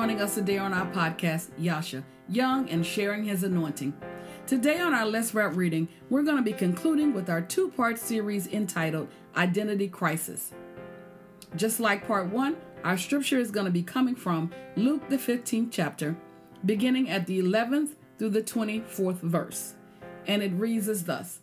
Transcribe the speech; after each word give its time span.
joining 0.00 0.22
us 0.22 0.34
today 0.34 0.56
on 0.56 0.72
our 0.72 0.86
podcast, 0.92 1.50
Yasha, 1.58 2.02
Young 2.26 2.70
and 2.70 2.86
Sharing 2.86 3.22
His 3.22 3.42
Anointing. 3.44 3.92
Today 4.46 4.80
on 4.80 4.94
our 4.94 5.04
Let's 5.04 5.34
Wrap 5.34 5.54
reading, 5.54 5.88
we're 6.08 6.22
going 6.22 6.38
to 6.38 6.42
be 6.42 6.54
concluding 6.54 7.12
with 7.12 7.28
our 7.28 7.42
two 7.42 7.70
part 7.72 7.98
series 7.98 8.46
entitled 8.46 9.08
Identity 9.36 9.88
Crisis. 9.88 10.52
Just 11.54 11.80
like 11.80 12.06
part 12.06 12.30
one, 12.30 12.56
our 12.82 12.96
scripture 12.96 13.38
is 13.38 13.50
going 13.50 13.66
to 13.66 13.70
be 13.70 13.82
coming 13.82 14.14
from 14.14 14.50
Luke, 14.74 15.06
the 15.10 15.18
15th 15.18 15.68
chapter, 15.70 16.16
beginning 16.64 17.10
at 17.10 17.26
the 17.26 17.38
11th 17.38 17.90
through 18.18 18.30
the 18.30 18.40
24th 18.40 19.20
verse. 19.20 19.74
And 20.26 20.42
it 20.42 20.52
reads 20.54 20.88
as 20.88 21.04
thus 21.04 21.40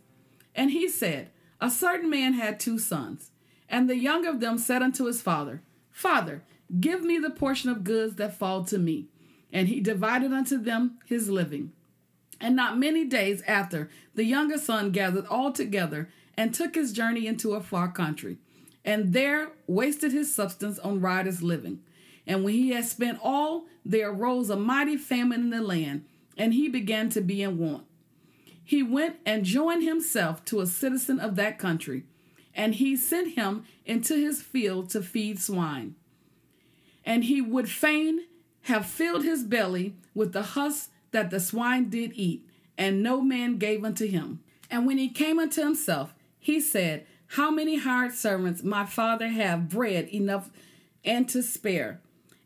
And 0.56 0.72
he 0.72 0.90
said, 0.90 1.30
A 1.62 1.70
certain 1.70 2.10
man 2.10 2.34
had 2.34 2.60
two 2.60 2.80
sons, 2.80 3.30
and 3.70 3.88
the 3.88 3.98
younger 3.98 4.30
of 4.30 4.40
them 4.40 4.58
said 4.58 4.82
unto 4.82 5.06
his 5.06 5.22
father, 5.22 5.62
Father, 5.92 6.42
Give 6.80 7.04
me 7.04 7.18
the 7.18 7.30
portion 7.30 7.70
of 7.70 7.84
goods 7.84 8.16
that 8.16 8.38
fall 8.38 8.64
to 8.66 8.78
me. 8.78 9.08
And 9.52 9.68
he 9.68 9.80
divided 9.80 10.34
unto 10.34 10.58
them 10.58 11.00
his 11.06 11.30
living. 11.30 11.72
And 12.40 12.56
not 12.56 12.78
many 12.78 13.06
days 13.06 13.42
after, 13.48 13.90
the 14.14 14.26
younger 14.26 14.58
son 14.58 14.92
gathered 14.92 15.26
all 15.28 15.52
together 15.52 16.10
and 16.38 16.54
took 16.54 16.76
his 16.76 16.94
journey 16.94 17.26
into 17.26 17.56
a 17.56 17.62
far 17.62 17.92
country, 17.92 18.38
and 18.86 19.12
there 19.12 19.50
wasted 19.66 20.12
his 20.12 20.34
substance 20.34 20.78
on 20.80 21.02
riotous 21.02 21.42
living. 21.42 21.80
And 22.28 22.44
when 22.44 22.54
he 22.54 22.72
had 22.72 22.86
spent 22.86 23.20
all, 23.24 23.66
there 23.84 24.12
arose 24.12 24.50
a 24.50 24.56
mighty 24.56 24.98
famine 24.98 25.42
in 25.42 25.50
the 25.50 25.62
land, 25.62 26.06
and 26.38 26.54
he 26.54 26.70
began 26.70 27.10
to 27.10 27.22
be 27.22 27.42
in 27.42 27.58
want. 27.58 27.86
He 28.64 28.84
went 28.84 29.16
and 29.26 29.46
joined 29.46 29.84
himself 29.84 30.46
to 30.46 30.60
a 30.60 30.68
citizen 30.68 31.20
of 31.20 31.36
that 31.38 31.58
country, 31.58 32.04
and 32.54 32.76
he 32.76 32.96
sent 32.96 33.36
him 33.36 33.64
into 33.86 34.16
his 34.16 34.44
field 34.44 34.90
to 34.92 35.02
feed 35.02 35.40
swine 35.40 35.96
and 37.08 37.24
he 37.24 37.42
would 37.42 37.70
fain 37.70 38.20
have 38.64 38.86
filled 38.86 39.24
his 39.24 39.42
belly 39.44 39.96
with 40.14 40.34
the 40.34 40.42
husk 40.42 40.92
that 41.12 41.30
the 41.30 41.40
swine 41.40 41.90
did 41.90 42.12
eat, 42.16 42.46
and 42.78 43.02
no 43.02 43.22
man 43.22 43.58
gave 43.58 43.86
unto 43.86 44.06
him. 44.06 44.42
And 44.70 44.86
when 44.86 44.98
he 44.98 45.08
came 45.08 45.40
unto 45.40 45.64
himself, 45.64 46.14
he 46.38 46.60
said, 46.60 47.08
How 47.28 47.50
many 47.50 47.80
hired 47.80 48.12
servants 48.12 48.62
my 48.62 48.86
father 48.86 49.30
have 49.30 49.70
bread 49.70 50.10
enough 50.10 50.50
and 51.06 51.30
to 51.30 51.42
spare, 51.42 52.02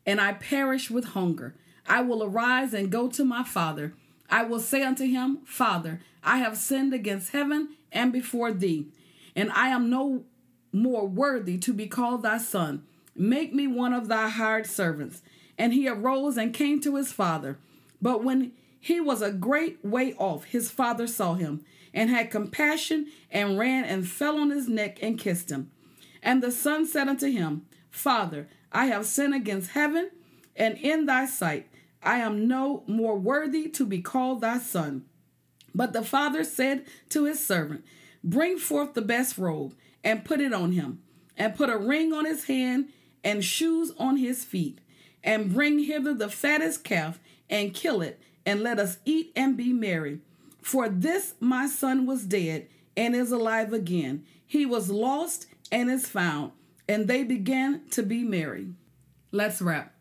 and 0.05 0.21
I 0.21 0.33
perish 0.33 0.91
with 0.91 1.05
hunger. 1.05 1.55
I 1.87 2.01
will 2.03 2.23
arise 2.23 2.75
and 2.75 2.91
go 2.91 3.09
to 3.09 3.25
my 3.25 3.43
father. 3.43 3.95
I 4.29 4.43
will 4.43 4.59
say 4.59 4.83
unto 4.83 5.05
him, 5.05 5.39
Father, 5.43 6.01
I 6.23 6.37
have 6.37 6.55
sinned 6.55 6.93
against 6.93 7.31
heaven 7.31 7.69
and 7.91 8.13
before 8.13 8.53
thee, 8.53 8.89
and 9.35 9.51
I 9.53 9.69
am 9.69 9.89
no 9.89 10.25
more 10.71 11.07
worthy 11.07 11.57
to 11.57 11.73
be 11.73 11.87
called 11.87 12.21
thy 12.21 12.37
son. 12.37 12.85
Make 13.15 13.53
me 13.53 13.67
one 13.67 13.93
of 13.93 14.07
thy 14.07 14.29
hired 14.29 14.67
servants. 14.67 15.21
And 15.57 15.73
he 15.73 15.87
arose 15.87 16.37
and 16.37 16.53
came 16.53 16.81
to 16.81 16.95
his 16.95 17.11
father. 17.11 17.57
But 18.01 18.23
when 18.23 18.53
he 18.79 18.99
was 18.99 19.21
a 19.21 19.31
great 19.31 19.83
way 19.85 20.13
off, 20.15 20.45
his 20.45 20.71
father 20.71 21.05
saw 21.05 21.35
him, 21.35 21.63
and 21.93 22.09
had 22.09 22.31
compassion, 22.31 23.07
and 23.29 23.59
ran 23.59 23.83
and 23.83 24.07
fell 24.07 24.39
on 24.39 24.49
his 24.49 24.67
neck 24.67 24.97
and 25.03 25.19
kissed 25.19 25.51
him. 25.51 25.69
And 26.23 26.41
the 26.41 26.51
son 26.51 26.87
said 26.87 27.07
unto 27.07 27.29
him, 27.29 27.65
Father, 27.91 28.47
I 28.71 28.85
have 28.87 29.05
sinned 29.05 29.35
against 29.35 29.71
heaven 29.71 30.09
and 30.55 30.77
in 30.77 31.05
thy 31.05 31.25
sight. 31.25 31.67
I 32.01 32.17
am 32.17 32.47
no 32.47 32.83
more 32.87 33.17
worthy 33.17 33.69
to 33.69 33.85
be 33.85 34.01
called 34.01 34.41
thy 34.41 34.57
son. 34.57 35.05
But 35.75 35.93
the 35.93 36.03
father 36.03 36.43
said 36.43 36.85
to 37.09 37.25
his 37.25 37.45
servant, 37.45 37.85
Bring 38.23 38.57
forth 38.57 38.93
the 38.93 39.01
best 39.01 39.37
robe, 39.37 39.75
and 40.03 40.25
put 40.25 40.41
it 40.41 40.53
on 40.53 40.71
him, 40.71 41.01
and 41.37 41.55
put 41.55 41.69
a 41.69 41.77
ring 41.77 42.13
on 42.13 42.25
his 42.25 42.45
hand 42.45 42.89
and 43.23 43.43
shoes 43.43 43.91
on 43.97 44.17
his 44.17 44.43
feet, 44.43 44.79
and 45.23 45.53
bring 45.53 45.79
hither 45.79 46.13
the 46.13 46.29
fattest 46.29 46.83
calf, 46.83 47.19
and 47.49 47.73
kill 47.73 48.01
it, 48.01 48.19
and 48.45 48.61
let 48.61 48.79
us 48.79 48.97
eat 49.05 49.31
and 49.35 49.55
be 49.57 49.73
merry. 49.73 50.19
For 50.61 50.89
this 50.89 51.35
my 51.39 51.67
son 51.67 52.05
was 52.05 52.25
dead, 52.25 52.67
and 52.95 53.15
is 53.15 53.31
alive 53.31 53.73
again. 53.73 54.25
He 54.45 54.65
was 54.65 54.89
lost, 54.89 55.47
and 55.71 55.89
is 55.89 56.07
found. 56.07 56.51
And 56.87 57.07
they 57.07 57.23
began 57.23 57.87
to 57.91 58.03
be 58.03 58.23
merry. 58.23 58.67
Let's 59.31 59.61
wrap. 59.61 59.93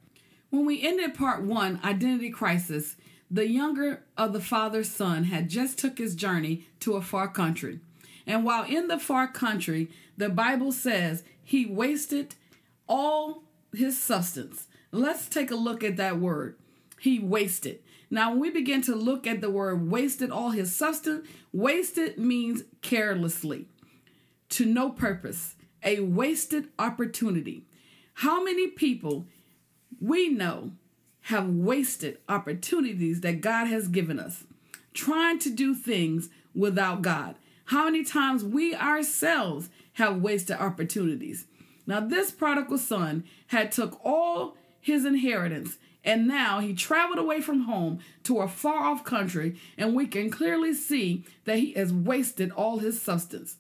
When 0.51 0.67
we 0.67 0.83
ended 0.83 1.15
part 1.15 1.43
one, 1.43 1.81
Identity 1.85 2.31
Crisis, 2.31 2.97
the 3.31 3.47
younger 3.47 4.03
of 4.17 4.33
the 4.33 4.41
father's 4.41 4.91
son 4.91 5.25
had 5.25 5.49
just 5.49 5.79
took 5.79 5.99
his 5.99 6.17
journey 6.17 6.67
to 6.81 6.95
a 6.95 7.03
far 7.03 7.29
country. 7.29 7.79
And 8.27 8.45
while 8.45 8.65
in 8.65 8.89
the 8.89 8.99
far 8.99 9.29
country, 9.29 9.89
the 10.17 10.29
Bible 10.29 10.73
says 10.73 11.23
he 11.43 11.65
wasted 11.65 12.35
all 12.91 13.45
his 13.73 13.97
substance. 13.99 14.67
Let's 14.91 15.29
take 15.29 15.51
a 15.51 15.57
look 15.57 15.83
at 15.85 15.97
that 15.97 16.19
word. 16.19 16.57
He 16.99 17.21
wasted. 17.21 17.79
Now, 18.11 18.31
when 18.31 18.41
we 18.41 18.51
begin 18.51 18.83
to 18.83 18.95
look 18.97 19.27
at 19.27 19.41
the 19.41 19.49
word 19.49 19.89
wasted 19.89 20.31
all 20.33 20.51
his 20.51 20.75
substance, 20.75 21.27
wasted 21.53 22.19
means 22.19 22.65
carelessly, 22.83 23.69
to 24.51 24.67
no 24.67 24.91
purpose, 24.91 25.55
a 25.85 26.01
wasted 26.01 26.69
opportunity. 26.79 27.65
How 28.15 28.43
many 28.43 28.67
people 28.67 29.27
we 30.01 30.29
know 30.29 30.73
have 31.23 31.49
wasted 31.49 32.19
opportunities 32.29 33.21
that 33.21 33.41
God 33.41 33.69
has 33.69 33.87
given 33.87 34.19
us, 34.19 34.45
trying 34.93 35.39
to 35.39 35.51
do 35.51 35.77
things 35.77 36.29
without 36.55 37.03
God? 37.03 37.37
How 37.67 37.85
many 37.85 38.03
times 38.03 38.43
we 38.43 38.75
ourselves 38.75 39.71
have 39.93 40.21
wasted 40.21 40.57
opportunities? 40.57 41.47
Now 41.91 41.99
this 41.99 42.31
prodigal 42.31 42.79
son 42.79 43.25
had 43.49 43.73
took 43.73 43.99
all 44.05 44.57
his 44.81 45.05
inheritance 45.05 45.77
and 46.05 46.29
now 46.29 46.61
he 46.61 46.73
traveled 46.73 47.19
away 47.19 47.41
from 47.41 47.63
home 47.63 47.99
to 48.23 48.39
a 48.39 48.47
far 48.47 48.85
off 48.85 49.03
country 49.03 49.57
and 49.77 49.93
we 49.93 50.07
can 50.07 50.31
clearly 50.31 50.73
see 50.73 51.25
that 51.47 51.59
he 51.59 51.73
has 51.73 51.93
wasted 51.93 52.53
all 52.53 52.79
his 52.79 53.03
substance. 53.03 53.57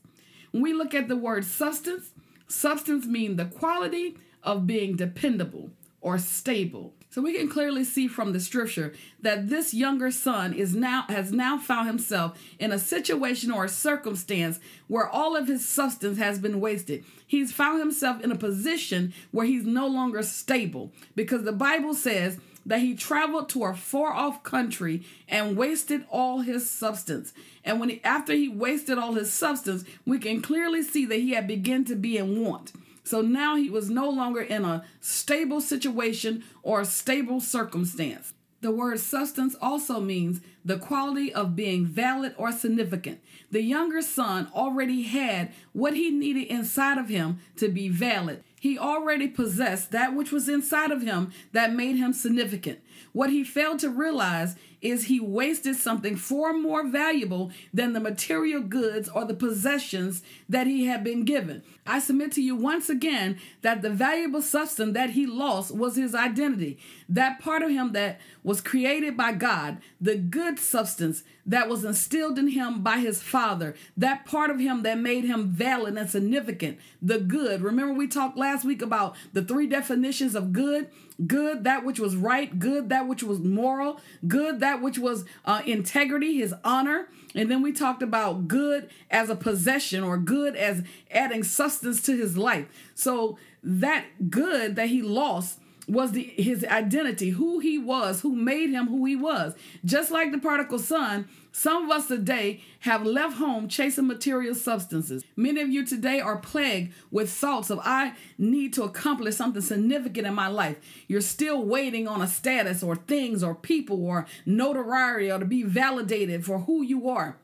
When 0.52 0.62
we 0.62 0.72
look 0.72 0.94
at 0.94 1.08
the 1.08 1.16
word 1.16 1.44
substance, 1.44 2.12
substance 2.46 3.04
means 3.04 3.36
the 3.36 3.46
quality 3.46 4.16
of 4.44 4.64
being 4.64 4.94
dependable 4.94 5.70
or 6.00 6.16
stable. 6.16 6.94
So 7.10 7.20
we 7.20 7.34
can 7.34 7.48
clearly 7.48 7.82
see 7.82 8.06
from 8.06 8.32
the 8.32 8.38
scripture 8.38 8.94
that 9.20 9.48
this 9.48 9.74
younger 9.74 10.12
son 10.12 10.52
is 10.52 10.76
now 10.76 11.06
has 11.08 11.32
now 11.32 11.58
found 11.58 11.88
himself 11.88 12.40
in 12.60 12.70
a 12.70 12.78
situation 12.78 13.50
or 13.50 13.64
a 13.64 13.68
circumstance 13.68 14.60
where 14.86 15.08
all 15.08 15.36
of 15.36 15.48
his 15.48 15.66
substance 15.66 16.18
has 16.18 16.38
been 16.38 16.60
wasted. 16.60 17.04
He's 17.26 17.52
found 17.52 17.80
himself 17.80 18.22
in 18.22 18.30
a 18.30 18.36
position 18.36 19.12
where 19.32 19.44
he's 19.44 19.64
no 19.64 19.88
longer 19.88 20.22
stable 20.22 20.92
because 21.16 21.42
the 21.42 21.52
Bible 21.52 21.94
says 21.94 22.38
that 22.64 22.80
he 22.80 22.94
traveled 22.94 23.48
to 23.48 23.64
a 23.64 23.74
far 23.74 24.12
off 24.12 24.44
country 24.44 25.02
and 25.28 25.56
wasted 25.56 26.04
all 26.10 26.40
his 26.42 26.70
substance. 26.70 27.32
And 27.64 27.80
when 27.80 27.88
he, 27.88 28.04
after 28.04 28.34
he 28.34 28.48
wasted 28.48 28.98
all 28.98 29.14
his 29.14 29.32
substance, 29.32 29.84
we 30.06 30.20
can 30.20 30.40
clearly 30.40 30.82
see 30.82 31.06
that 31.06 31.16
he 31.16 31.32
had 31.32 31.48
begun 31.48 31.84
to 31.86 31.96
be 31.96 32.18
in 32.18 32.44
want. 32.44 32.72
So 33.10 33.22
now 33.22 33.56
he 33.56 33.68
was 33.68 33.90
no 33.90 34.08
longer 34.08 34.40
in 34.40 34.64
a 34.64 34.84
stable 35.00 35.60
situation 35.60 36.44
or 36.62 36.82
a 36.82 36.84
stable 36.84 37.40
circumstance. 37.40 38.34
The 38.60 38.70
word 38.70 39.00
substance 39.00 39.56
also 39.60 39.98
means 39.98 40.40
the 40.64 40.78
quality 40.78 41.34
of 41.34 41.56
being 41.56 41.86
valid 41.86 42.36
or 42.38 42.52
significant. 42.52 43.20
The 43.50 43.62
younger 43.62 44.00
son 44.00 44.46
already 44.54 45.02
had 45.02 45.50
what 45.72 45.94
he 45.94 46.12
needed 46.12 46.46
inside 46.46 46.98
of 46.98 47.08
him 47.08 47.40
to 47.56 47.68
be 47.68 47.88
valid. 47.88 48.44
He 48.60 48.78
already 48.78 49.26
possessed 49.26 49.90
that 49.90 50.14
which 50.14 50.30
was 50.30 50.46
inside 50.46 50.90
of 50.90 51.00
him 51.00 51.32
that 51.52 51.72
made 51.72 51.96
him 51.96 52.12
significant. 52.12 52.80
What 53.12 53.30
he 53.30 53.42
failed 53.42 53.78
to 53.78 53.88
realize 53.88 54.54
is 54.82 55.04
he 55.04 55.18
wasted 55.18 55.76
something 55.76 56.14
far 56.14 56.52
more 56.52 56.86
valuable 56.86 57.52
than 57.72 57.94
the 57.94 58.00
material 58.00 58.60
goods 58.60 59.08
or 59.08 59.24
the 59.24 59.34
possessions 59.34 60.22
that 60.46 60.66
he 60.66 60.84
had 60.84 61.02
been 61.02 61.24
given. 61.24 61.62
I 61.86 62.00
submit 62.00 62.32
to 62.32 62.42
you 62.42 62.54
once 62.54 62.90
again 62.90 63.38
that 63.62 63.80
the 63.80 63.90
valuable 63.90 64.42
substance 64.42 64.92
that 64.92 65.10
he 65.10 65.26
lost 65.26 65.74
was 65.74 65.96
his 65.96 66.14
identity. 66.14 66.78
That 67.10 67.40
part 67.40 67.62
of 67.62 67.70
him 67.70 67.92
that 67.92 68.20
was 68.44 68.60
created 68.60 69.16
by 69.16 69.32
God, 69.32 69.78
the 70.00 70.16
good 70.16 70.60
substance 70.60 71.24
that 71.44 71.68
was 71.68 71.84
instilled 71.84 72.38
in 72.38 72.48
him 72.48 72.82
by 72.82 72.98
his 72.98 73.20
father, 73.20 73.74
that 73.96 74.24
part 74.24 74.50
of 74.50 74.60
him 74.60 74.84
that 74.84 74.96
made 74.98 75.24
him 75.24 75.48
valid 75.48 75.96
and 75.96 76.08
significant, 76.08 76.78
the 77.02 77.18
good. 77.18 77.62
Remember, 77.62 77.92
we 77.92 78.06
talked 78.06 78.38
last 78.38 78.64
week 78.64 78.80
about 78.80 79.16
the 79.32 79.42
three 79.42 79.66
definitions 79.66 80.36
of 80.36 80.52
good 80.52 80.88
good, 81.26 81.64
that 81.64 81.84
which 81.84 82.00
was 82.00 82.16
right, 82.16 82.58
good, 82.58 82.88
that 82.88 83.06
which 83.06 83.22
was 83.22 83.40
moral, 83.40 84.00
good, 84.26 84.60
that 84.60 84.80
which 84.80 84.98
was 84.98 85.26
uh, 85.44 85.60
integrity, 85.66 86.36
his 86.36 86.54
honor. 86.64 87.08
And 87.34 87.50
then 87.50 87.60
we 87.60 87.72
talked 87.72 88.02
about 88.02 88.48
good 88.48 88.88
as 89.10 89.28
a 89.28 89.36
possession 89.36 90.02
or 90.02 90.16
good 90.16 90.56
as 90.56 90.82
adding 91.10 91.42
substance 91.42 92.00
to 92.02 92.16
his 92.16 92.38
life. 92.38 92.66
So 92.94 93.38
that 93.62 94.30
good 94.30 94.76
that 94.76 94.88
he 94.88 95.02
lost 95.02 95.60
was 95.90 96.12
the 96.12 96.22
his 96.22 96.64
identity, 96.64 97.30
who 97.30 97.58
he 97.58 97.78
was, 97.78 98.20
who 98.20 98.34
made 98.34 98.70
him 98.70 98.86
who 98.86 99.04
he 99.04 99.16
was. 99.16 99.54
Just 99.84 100.10
like 100.10 100.30
the 100.30 100.38
prodigal 100.38 100.78
son, 100.78 101.28
some 101.52 101.84
of 101.84 101.90
us 101.90 102.06
today 102.06 102.62
have 102.80 103.04
left 103.04 103.36
home 103.36 103.68
chasing 103.68 104.06
material 104.06 104.54
substances. 104.54 105.24
Many 105.36 105.60
of 105.60 105.68
you 105.68 105.84
today 105.84 106.20
are 106.20 106.36
plagued 106.36 106.94
with 107.10 107.30
thoughts 107.30 107.70
of, 107.70 107.80
I 107.82 108.14
need 108.38 108.72
to 108.74 108.84
accomplish 108.84 109.36
something 109.36 109.62
significant 109.62 110.26
in 110.26 110.34
my 110.34 110.46
life. 110.46 110.76
You're 111.08 111.20
still 111.20 111.64
waiting 111.64 112.06
on 112.06 112.22
a 112.22 112.28
status 112.28 112.82
or 112.82 112.94
things 112.94 113.42
or 113.42 113.54
people 113.54 114.04
or 114.04 114.26
notoriety 114.46 115.30
or 115.30 115.40
to 115.40 115.44
be 115.44 115.64
validated 115.64 116.44
for 116.44 116.60
who 116.60 116.82
you 116.82 117.08
are. 117.08 117.36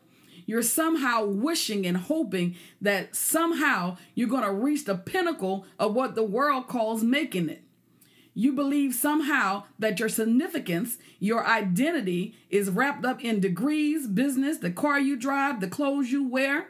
You're 0.46 0.62
somehow 0.62 1.25
wishing 1.25 1.84
and 1.84 1.96
hoping 1.96 2.54
that 2.81 3.16
somehow 3.16 3.96
you're 4.14 4.28
going 4.28 4.44
to 4.44 4.52
reach 4.52 4.84
the 4.84 4.94
pinnacle 4.94 5.66
of 5.81 5.94
what 5.94 6.14
the 6.14 6.22
world 6.22 6.69
calls 6.69 7.02
making 7.02 7.48
it. 7.48 7.64
You 8.38 8.53
believe 8.53 8.94
somehow 8.94 9.65
that 9.79 9.99
your 9.99 10.11
significance, 10.11 10.99
your 11.19 11.47
identity 11.47 12.35
is 12.50 12.69
wrapped 12.69 13.03
up 13.03 13.25
in 13.25 13.41
degrees, 13.41 14.06
business, 14.06 14.59
the 14.59 14.71
car 14.71 15.00
you 15.00 15.17
drive, 15.17 15.61
the 15.61 15.69
clothes 15.69 16.12
you 16.12 16.29
wear. 16.29 16.69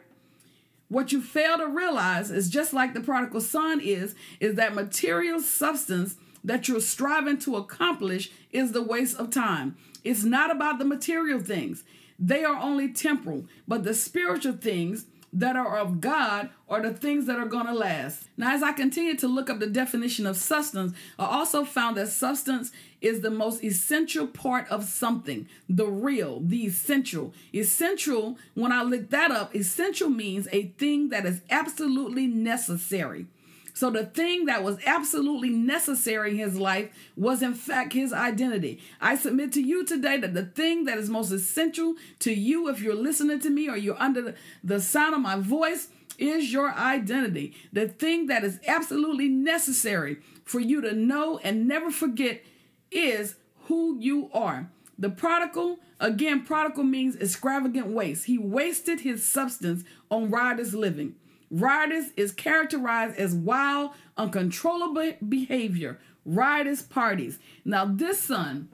What 0.87 1.11
you 1.11 1.21
fail 1.21 1.57
to 1.57 1.67
realize 1.67 2.31
is 2.31 2.49
just 2.49 2.71
like 2.71 2.93
the 2.93 3.01
prodigal 3.01 3.41
son 3.41 3.81
is, 3.81 4.15
is 4.39 4.55
that 4.55 4.75
material 4.75 5.41
substance 5.41 6.15
that 6.41 6.69
you're 6.69 6.79
striving 6.79 7.37
to 7.39 7.57
accomplish 7.57 8.31
is 8.53 8.71
the 8.71 8.81
waste 8.81 9.17
of 9.17 9.29
time. 9.29 9.75
It's 10.05 10.23
not 10.23 10.49
about 10.49 10.79
the 10.79 10.85
material 10.85 11.41
things. 11.41 11.83
They 12.17 12.45
are 12.45 12.55
only 12.55 12.93
temporal, 12.93 13.45
but 13.67 13.83
the 13.83 13.93
spiritual 13.93 14.53
things 14.53 15.05
that 15.37 15.55
are 15.55 15.77
of 15.77 16.01
God 16.01 16.49
are 16.67 16.81
the 16.81 16.91
things 16.91 17.27
that 17.27 17.37
are 17.37 17.45
going 17.45 17.67
to 17.67 17.73
last. 17.73 18.27
Now, 18.37 18.53
as 18.53 18.63
I 18.63 18.71
continue 18.71 19.15
to 19.17 19.27
look 19.27 19.51
up 19.51 19.59
the 19.59 19.67
definition 19.67 20.25
of 20.25 20.35
substance, 20.35 20.93
I 21.19 21.25
also 21.25 21.63
found 21.63 21.95
that 21.97 22.07
substance 22.07 22.71
is 23.01 23.21
the 23.21 23.29
most 23.29 23.63
essential 23.63 24.25
part 24.25 24.67
of 24.69 24.83
something, 24.83 25.47
the 25.69 25.85
real, 25.85 26.39
the 26.39 26.65
essential. 26.65 27.33
Essential, 27.53 28.37
when 28.55 28.71
I 28.71 28.81
look 28.81 29.11
that 29.11 29.29
up, 29.29 29.55
essential 29.55 30.09
means 30.09 30.47
a 30.51 30.69
thing 30.79 31.09
that 31.09 31.25
is 31.27 31.41
absolutely 31.51 32.25
necessary. 32.25 33.27
So 33.77 33.91
the 33.91 34.07
thing 34.07 34.45
that 34.45 34.63
was 34.63 34.79
absolutely 34.87 35.51
necessary 35.51 36.31
in 36.31 36.37
his 36.37 36.57
life 36.57 36.89
was, 37.15 37.43
in 37.43 37.53
fact, 37.53 37.93
his 37.93 38.11
identity. 38.11 38.79
I 38.99 39.15
submit 39.15 39.51
to 39.51 39.61
you 39.61 39.85
today 39.85 40.17
that 40.17 40.33
the 40.33 40.45
thing 40.45 40.85
that 40.85 40.97
is 40.97 41.11
most 41.11 41.29
essential 41.29 41.93
to 42.21 42.33
you, 42.33 42.69
if 42.69 42.81
you're 42.81 42.95
listening 42.95 43.39
to 43.41 43.51
me 43.51 43.69
or 43.69 43.77
you're 43.77 44.01
under 44.01 44.33
the 44.63 44.81
sound 44.81 45.13
of 45.13 45.21
my 45.21 45.35
voice, 45.35 45.89
is 46.17 46.51
your 46.51 46.73
identity. 46.73 47.55
The 47.71 47.87
thing 47.87 48.25
that 48.25 48.43
is 48.43 48.59
absolutely 48.65 49.27
necessary 49.27 50.21
for 50.43 50.59
you 50.59 50.81
to 50.81 50.93
know 50.93 51.37
and 51.43 51.67
never 51.67 51.91
forget 51.91 52.41
is 52.89 53.35
who 53.65 53.99
you 53.99 54.31
are. 54.33 54.71
The 54.97 55.11
prodigal, 55.11 55.77
again, 55.99 56.43
prodigal 56.43 56.83
means 56.83 57.15
extravagant 57.15 57.85
waste. 57.85 58.25
He 58.25 58.39
wasted 58.39 59.01
his 59.01 59.23
substance 59.23 59.83
on 60.09 60.31
riotous 60.31 60.73
living. 60.73 61.13
Riotous 61.49 62.09
is 62.17 62.31
characterized 62.31 63.17
as 63.17 63.33
wild, 63.33 63.91
uncontrollable 64.17 65.13
behavior, 65.27 65.99
riotous 66.25 66.81
parties. 66.81 67.39
Now, 67.63 67.85
this 67.85 68.19
son 68.19 68.69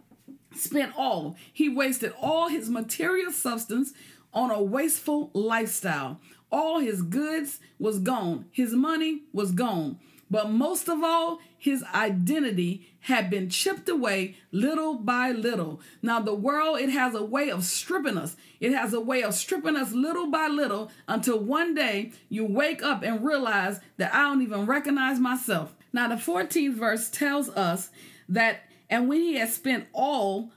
spent 0.56 0.94
all, 0.98 1.36
he 1.52 1.70
wasted 1.70 2.14
all 2.20 2.50
his 2.50 2.70
material 2.70 3.32
substance 3.32 3.94
on 4.34 4.50
a 4.52 4.62
wasteful 4.62 5.30
lifestyle. 5.34 6.20
All 6.52 6.80
his 6.80 7.02
goods 7.02 7.60
was 7.80 8.00
gone, 8.00 8.46
his 8.52 8.74
money 8.74 9.24
was 9.32 9.52
gone. 9.52 10.00
But 10.30 10.50
most 10.50 10.88
of 10.88 11.04
all, 11.04 11.40
his 11.64 11.82
identity 11.96 12.86
had 13.00 13.30
been 13.30 13.50
chipped 13.50 13.88
away 13.88 14.36
little 14.52 14.96
by 14.96 15.32
little. 15.32 15.80
Now, 16.02 16.20
the 16.20 16.36
world, 16.36 16.82
it 16.82 16.90
has 16.90 17.16
a 17.16 17.24
way 17.24 17.50
of 17.50 17.64
stripping 17.64 18.18
us. 18.18 18.36
It 18.60 18.74
has 18.74 18.94
a 18.94 19.00
way 19.00 19.24
of 19.24 19.34
stripping 19.34 19.78
us 19.78 19.94
little 19.94 20.30
by 20.30 20.50
little 20.50 20.92
until 21.08 21.40
one 21.40 21.74
day 21.74 22.12
you 22.28 22.44
wake 22.46 22.84
up 22.84 23.02
and 23.02 23.24
realize 23.24 23.80
that 23.96 24.14
I 24.14 24.24
don't 24.24 24.42
even 24.42 24.66
recognize 24.66 25.22
myself. 25.22 25.74
Now, 25.94 26.10
the 26.10 26.16
14th 26.16 26.74
verse 26.74 27.10
tells 27.10 27.48
us 27.48 27.92
that, 28.28 28.64
and 28.90 29.08
when 29.08 29.22
he 29.22 29.36
had 29.36 29.48
spent 29.48 29.88
all, 29.94 30.52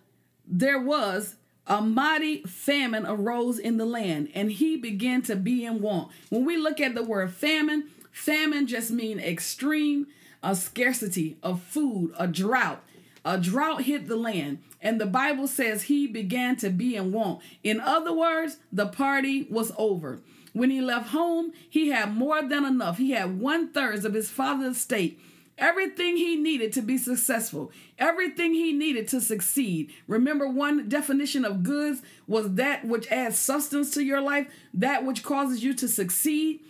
there 0.45 0.81
was 0.81 1.37
a 1.69 1.81
mighty 1.81 2.43
famine 2.43 3.07
arose 3.07 3.61
in 3.61 3.77
the 3.77 3.87
land, 3.87 4.31
and 4.35 4.51
he 4.51 4.77
began 4.77 5.23
to 5.23 5.37
be 5.37 5.65
in 5.65 5.81
want. 5.81 6.11
When 6.31 6.45
we 6.45 6.57
look 6.57 6.81
at 6.81 6.97
the 6.97 7.05
word 7.05 7.31
famine, 7.31 7.91
Famine 8.17 8.67
just 8.67 8.91
mean 8.91 9.21
extreme 9.21 10.07
a 10.47 10.55
scarcity 10.55 11.37
of 11.43 11.61
food, 11.61 12.15
a 12.17 12.29
drought. 12.29 12.81
A 13.25 13.37
drought 13.37 13.83
hit 13.83 14.07
the 14.07 14.15
land, 14.15 14.59
and 14.81 15.01
the 15.01 15.07
Bible 15.07 15.49
says 15.49 15.83
he 15.83 16.07
began 16.07 16.55
to 16.59 16.71
be 16.71 16.95
in 16.95 17.11
want. 17.11 17.41
In 17.65 17.81
other 17.81 18.13
words, 18.13 18.59
the 18.73 18.87
party 18.87 19.49
was 19.51 19.73
over. 19.77 20.21
When 20.53 20.71
he 20.71 20.81
left 20.81 21.09
home, 21.09 21.53
he 21.69 21.89
had 21.89 22.15
more 22.15 22.43
than 22.43 22.65
enough. 22.65 22.99
He 22.99 23.11
had 23.11 23.41
one 23.41 23.73
third 23.73 24.05
of 24.05 24.15
his 24.15 24.31
father's 24.31 24.77
estate. 24.77 25.21
Everything 25.59 26.17
he 26.17 26.37
needed 26.37 26.73
to 26.75 26.83
be 26.83 26.97
successful, 26.97 27.73
everything 27.99 28.55
he 28.55 28.73
needed 28.73 29.09
to 29.09 29.21
succeed. 29.21 29.91
Remember, 30.07 30.47
one 30.47 30.89
definition 30.89 31.45
of 31.45 31.65
goods 31.65 32.03
was 32.29 32.55
that 32.55 32.85
which 32.85 33.11
adds 33.11 33.37
substance 33.37 33.91
to 33.95 34.05
your 34.05 34.21
life, 34.21 34.47
that 34.73 35.05
which 35.05 35.25
causes 35.25 35.65
you 35.65 35.75
to 35.75 35.89
succeed. 35.89 36.61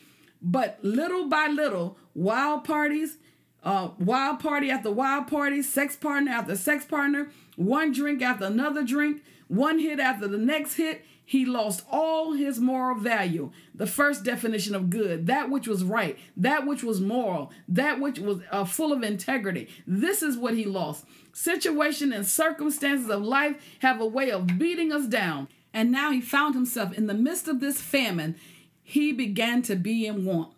But 0.41 0.79
little 0.83 1.29
by 1.29 1.49
little, 1.49 1.99
wild 2.15 2.65
parties, 2.65 3.19
uh, 3.67 3.91
wild 3.99 4.39
party 4.39 4.71
after 4.71 4.93
wild 4.93 5.27
party, 5.27 5.61
sex 5.61 5.97
partner 5.97 6.31
after 6.31 6.55
sex 6.55 6.85
partner, 6.85 7.29
one 7.57 7.93
drink 7.93 8.23
after 8.23 8.45
another 8.45 8.85
drink, 8.85 9.23
one 9.49 9.81
hit 9.81 9.99
after 9.99 10.29
the 10.29 10.39
next 10.39 10.75
hit, 10.75 11.05
he 11.25 11.45
lost 11.45 11.85
all 11.91 12.35
his 12.35 12.61
moral 12.61 12.97
value. 12.97 13.51
The 13.75 13.89
first 13.89 14.23
definition 14.23 14.77
of 14.77 14.89
good, 14.89 15.27
that 15.27 15.51
which 15.51 15.67
was 15.67 15.83
right, 15.83 16.17
that 16.37 16.65
which 16.65 16.85
was 16.85 17.01
moral, 17.01 17.51
that 17.67 17.99
which 17.99 18.21
was 18.21 18.39
uh, 18.53 18.65
full 18.65 18.93
of 18.93 19.03
integrity. 19.03 19.69
This 19.85 20.23
is 20.23 20.37
what 20.37 20.55
he 20.55 20.65
lost. 20.65 21.05
Situation 21.33 22.13
and 22.13 22.25
circumstances 22.25 23.11
of 23.11 23.23
life 23.23 23.61
have 23.81 24.01
a 24.01 24.07
way 24.07 24.31
of 24.31 24.59
beating 24.59 24.93
us 24.93 25.07
down. 25.07 25.49
And 25.75 25.91
now 25.91 26.13
he 26.13 26.21
found 26.21 26.55
himself 26.55 26.97
in 26.97 27.09
the 27.09 27.15
midst 27.15 27.49
of 27.49 27.59
this 27.59 27.81
famine 27.81 28.37
he 28.85 29.11
began 29.13 29.63
to 29.63 29.75
be 29.75 30.07
in 30.07 30.25
want. 30.25 30.53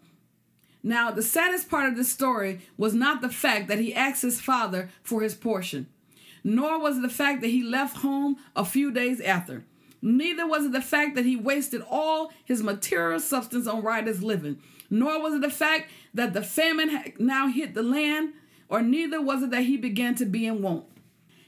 Now, 0.88 1.10
the 1.10 1.22
saddest 1.22 1.68
part 1.68 1.86
of 1.86 1.96
this 1.96 2.10
story 2.10 2.60
was 2.78 2.94
not 2.94 3.20
the 3.20 3.28
fact 3.28 3.68
that 3.68 3.78
he 3.78 3.94
asked 3.94 4.22
his 4.22 4.40
father 4.40 4.88
for 5.02 5.20
his 5.20 5.34
portion, 5.34 5.86
nor 6.42 6.80
was 6.80 6.96
it 6.96 7.02
the 7.02 7.10
fact 7.10 7.42
that 7.42 7.50
he 7.50 7.62
left 7.62 7.98
home 7.98 8.38
a 8.56 8.64
few 8.64 8.90
days 8.90 9.20
after. 9.20 9.66
Neither 10.00 10.46
was 10.46 10.64
it 10.64 10.72
the 10.72 10.80
fact 10.80 11.14
that 11.16 11.26
he 11.26 11.36
wasted 11.36 11.82
all 11.90 12.32
his 12.42 12.62
material 12.62 13.20
substance 13.20 13.66
on 13.66 13.82
riotous 13.82 14.22
living, 14.22 14.62
nor 14.88 15.20
was 15.20 15.34
it 15.34 15.42
the 15.42 15.50
fact 15.50 15.90
that 16.14 16.32
the 16.32 16.40
famine 16.40 16.88
had 16.88 17.20
now 17.20 17.48
hit 17.48 17.74
the 17.74 17.82
land, 17.82 18.32
or 18.70 18.80
neither 18.80 19.20
was 19.20 19.42
it 19.42 19.50
that 19.50 19.64
he 19.64 19.76
began 19.76 20.14
to 20.14 20.24
be 20.24 20.46
in 20.46 20.62
want. 20.62 20.86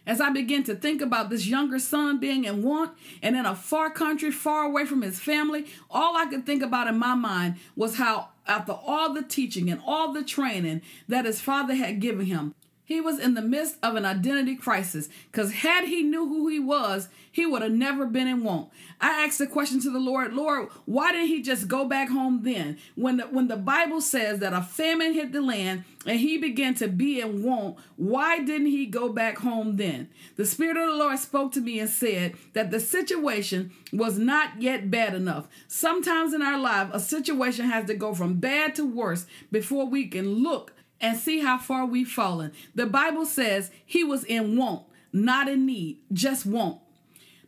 As 0.07 0.21
I 0.21 0.29
begin 0.29 0.65
to 0.65 0.75
think 0.75 1.01
about 1.01 1.31
this 1.31 1.47
younger 1.47 1.79
son 1.79 2.21
being 2.21 2.45
in 2.45 2.63
want 2.63 2.93
and 3.23 3.37
in 3.37 3.47
a 3.47 3.55
far 3.55 3.89
country, 3.89 4.31
far 4.31 4.65
away 4.65 4.85
from 4.85 5.01
his 5.01 5.19
family, 5.19 5.65
all 5.91 6.15
I 6.17 6.27
could 6.27 6.45
think 6.45 6.63
about 6.63 6.89
in 6.89 6.99
my 6.99 7.15
mind 7.15 7.57
was 7.77 7.97
how, 7.97 8.30
after 8.47 8.73
all 8.73 9.13
the 9.13 9.23
teaching 9.23 9.71
and 9.71 9.81
all 9.87 10.13
the 10.13 10.25
training 10.25 10.83
that 11.09 11.25
his 11.25 11.41
father 11.41 11.75
had 11.75 12.01
given 12.01 12.27
him, 12.27 12.55
he 12.91 13.01
was 13.01 13.21
in 13.21 13.35
the 13.35 13.41
midst 13.41 13.77
of 13.85 13.95
an 13.95 14.05
identity 14.05 14.57
crisis 14.57 15.09
because 15.31 15.53
had 15.53 15.85
he 15.85 16.03
knew 16.03 16.27
who 16.27 16.49
he 16.49 16.59
was, 16.59 17.09
he 17.31 17.47
would 17.47 17.63
have 17.63 17.71
never 17.71 18.05
been 18.05 18.27
in 18.27 18.43
want. 18.43 18.69
I 19.01 19.25
asked 19.25 19.39
the 19.39 19.47
question 19.47 19.81
to 19.83 19.93
the 19.93 20.01
Lord, 20.01 20.35
Lord, 20.35 20.71
why 20.87 21.13
didn't 21.13 21.29
he 21.29 21.41
just 21.41 21.69
go 21.69 21.85
back 21.85 22.09
home 22.09 22.41
then? 22.43 22.79
When 22.97 23.19
the, 23.19 23.29
when 23.29 23.47
the 23.47 23.57
Bible 23.57 24.01
says 24.01 24.41
that 24.41 24.53
a 24.53 24.61
famine 24.61 25.13
hit 25.13 25.31
the 25.31 25.41
land 25.41 25.85
and 26.05 26.19
he 26.19 26.37
began 26.37 26.75
to 26.75 26.89
be 26.89 27.21
in 27.21 27.45
want, 27.45 27.77
why 27.95 28.41
didn't 28.41 28.67
he 28.67 28.87
go 28.87 29.09
back 29.09 29.39
home 29.39 29.77
then? 29.77 30.09
The 30.35 30.45
Spirit 30.45 30.77
of 30.77 30.91
the 30.91 30.97
Lord 30.97 31.21
spoke 31.21 31.53
to 31.53 31.61
me 31.61 31.79
and 31.79 31.89
said 31.89 32.35
that 32.55 32.73
the 32.73 32.81
situation 32.81 33.71
was 33.93 34.19
not 34.19 34.61
yet 34.61 34.91
bad 34.91 35.15
enough. 35.15 35.47
Sometimes 35.69 36.35
in 36.35 36.43
our 36.43 36.59
life, 36.59 36.89
a 36.93 36.99
situation 36.99 37.67
has 37.67 37.85
to 37.85 37.95
go 37.95 38.15
from 38.15 38.41
bad 38.41 38.75
to 38.75 38.85
worse 38.85 39.27
before 39.53 39.87
we 39.87 40.09
can 40.09 40.43
look 40.43 40.73
and 41.01 41.19
see 41.19 41.41
how 41.41 41.59
far 41.59 41.87
we've 41.87 42.11
fallen. 42.11 42.53
The 42.75 42.87
Bible 42.87 43.27
says 43.27 43.71
he 43.85 44.05
was 44.05 44.25
in 44.25 44.57
want, 44.57 44.85
not 45.13 45.49
in 45.49 45.67
need, 45.67 45.99
just 46.13 46.47
want. 46.47 46.81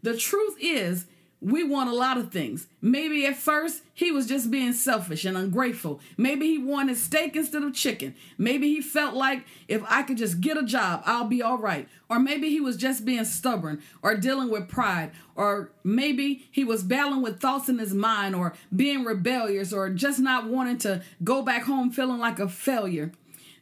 The 0.02 0.16
truth 0.16 0.56
is, 0.60 1.06
we 1.42 1.64
want 1.64 1.90
a 1.90 1.94
lot 1.94 2.18
of 2.18 2.30
things. 2.30 2.68
Maybe 2.80 3.26
at 3.26 3.36
first 3.36 3.82
he 3.92 4.12
was 4.12 4.26
just 4.26 4.50
being 4.50 4.72
selfish 4.72 5.24
and 5.24 5.36
ungrateful. 5.36 6.00
Maybe 6.16 6.46
he 6.46 6.58
wanted 6.58 6.96
steak 6.96 7.34
instead 7.34 7.64
of 7.64 7.74
chicken. 7.74 8.14
Maybe 8.38 8.68
he 8.68 8.80
felt 8.80 9.14
like 9.14 9.44
if 9.66 9.82
I 9.88 10.04
could 10.04 10.18
just 10.18 10.40
get 10.40 10.56
a 10.56 10.62
job, 10.62 11.02
I'll 11.04 11.26
be 11.26 11.42
all 11.42 11.58
right. 11.58 11.88
Or 12.08 12.20
maybe 12.20 12.48
he 12.50 12.60
was 12.60 12.76
just 12.76 13.04
being 13.04 13.24
stubborn 13.24 13.82
or 14.02 14.14
dealing 14.14 14.50
with 14.50 14.68
pride. 14.68 15.10
Or 15.34 15.72
maybe 15.82 16.46
he 16.52 16.62
was 16.62 16.84
battling 16.84 17.22
with 17.22 17.40
thoughts 17.40 17.68
in 17.68 17.78
his 17.78 17.92
mind 17.92 18.36
or 18.36 18.54
being 18.74 19.02
rebellious 19.02 19.72
or 19.72 19.90
just 19.90 20.20
not 20.20 20.46
wanting 20.46 20.78
to 20.78 21.02
go 21.24 21.42
back 21.42 21.64
home 21.64 21.90
feeling 21.90 22.18
like 22.18 22.38
a 22.38 22.48
failure. 22.48 23.10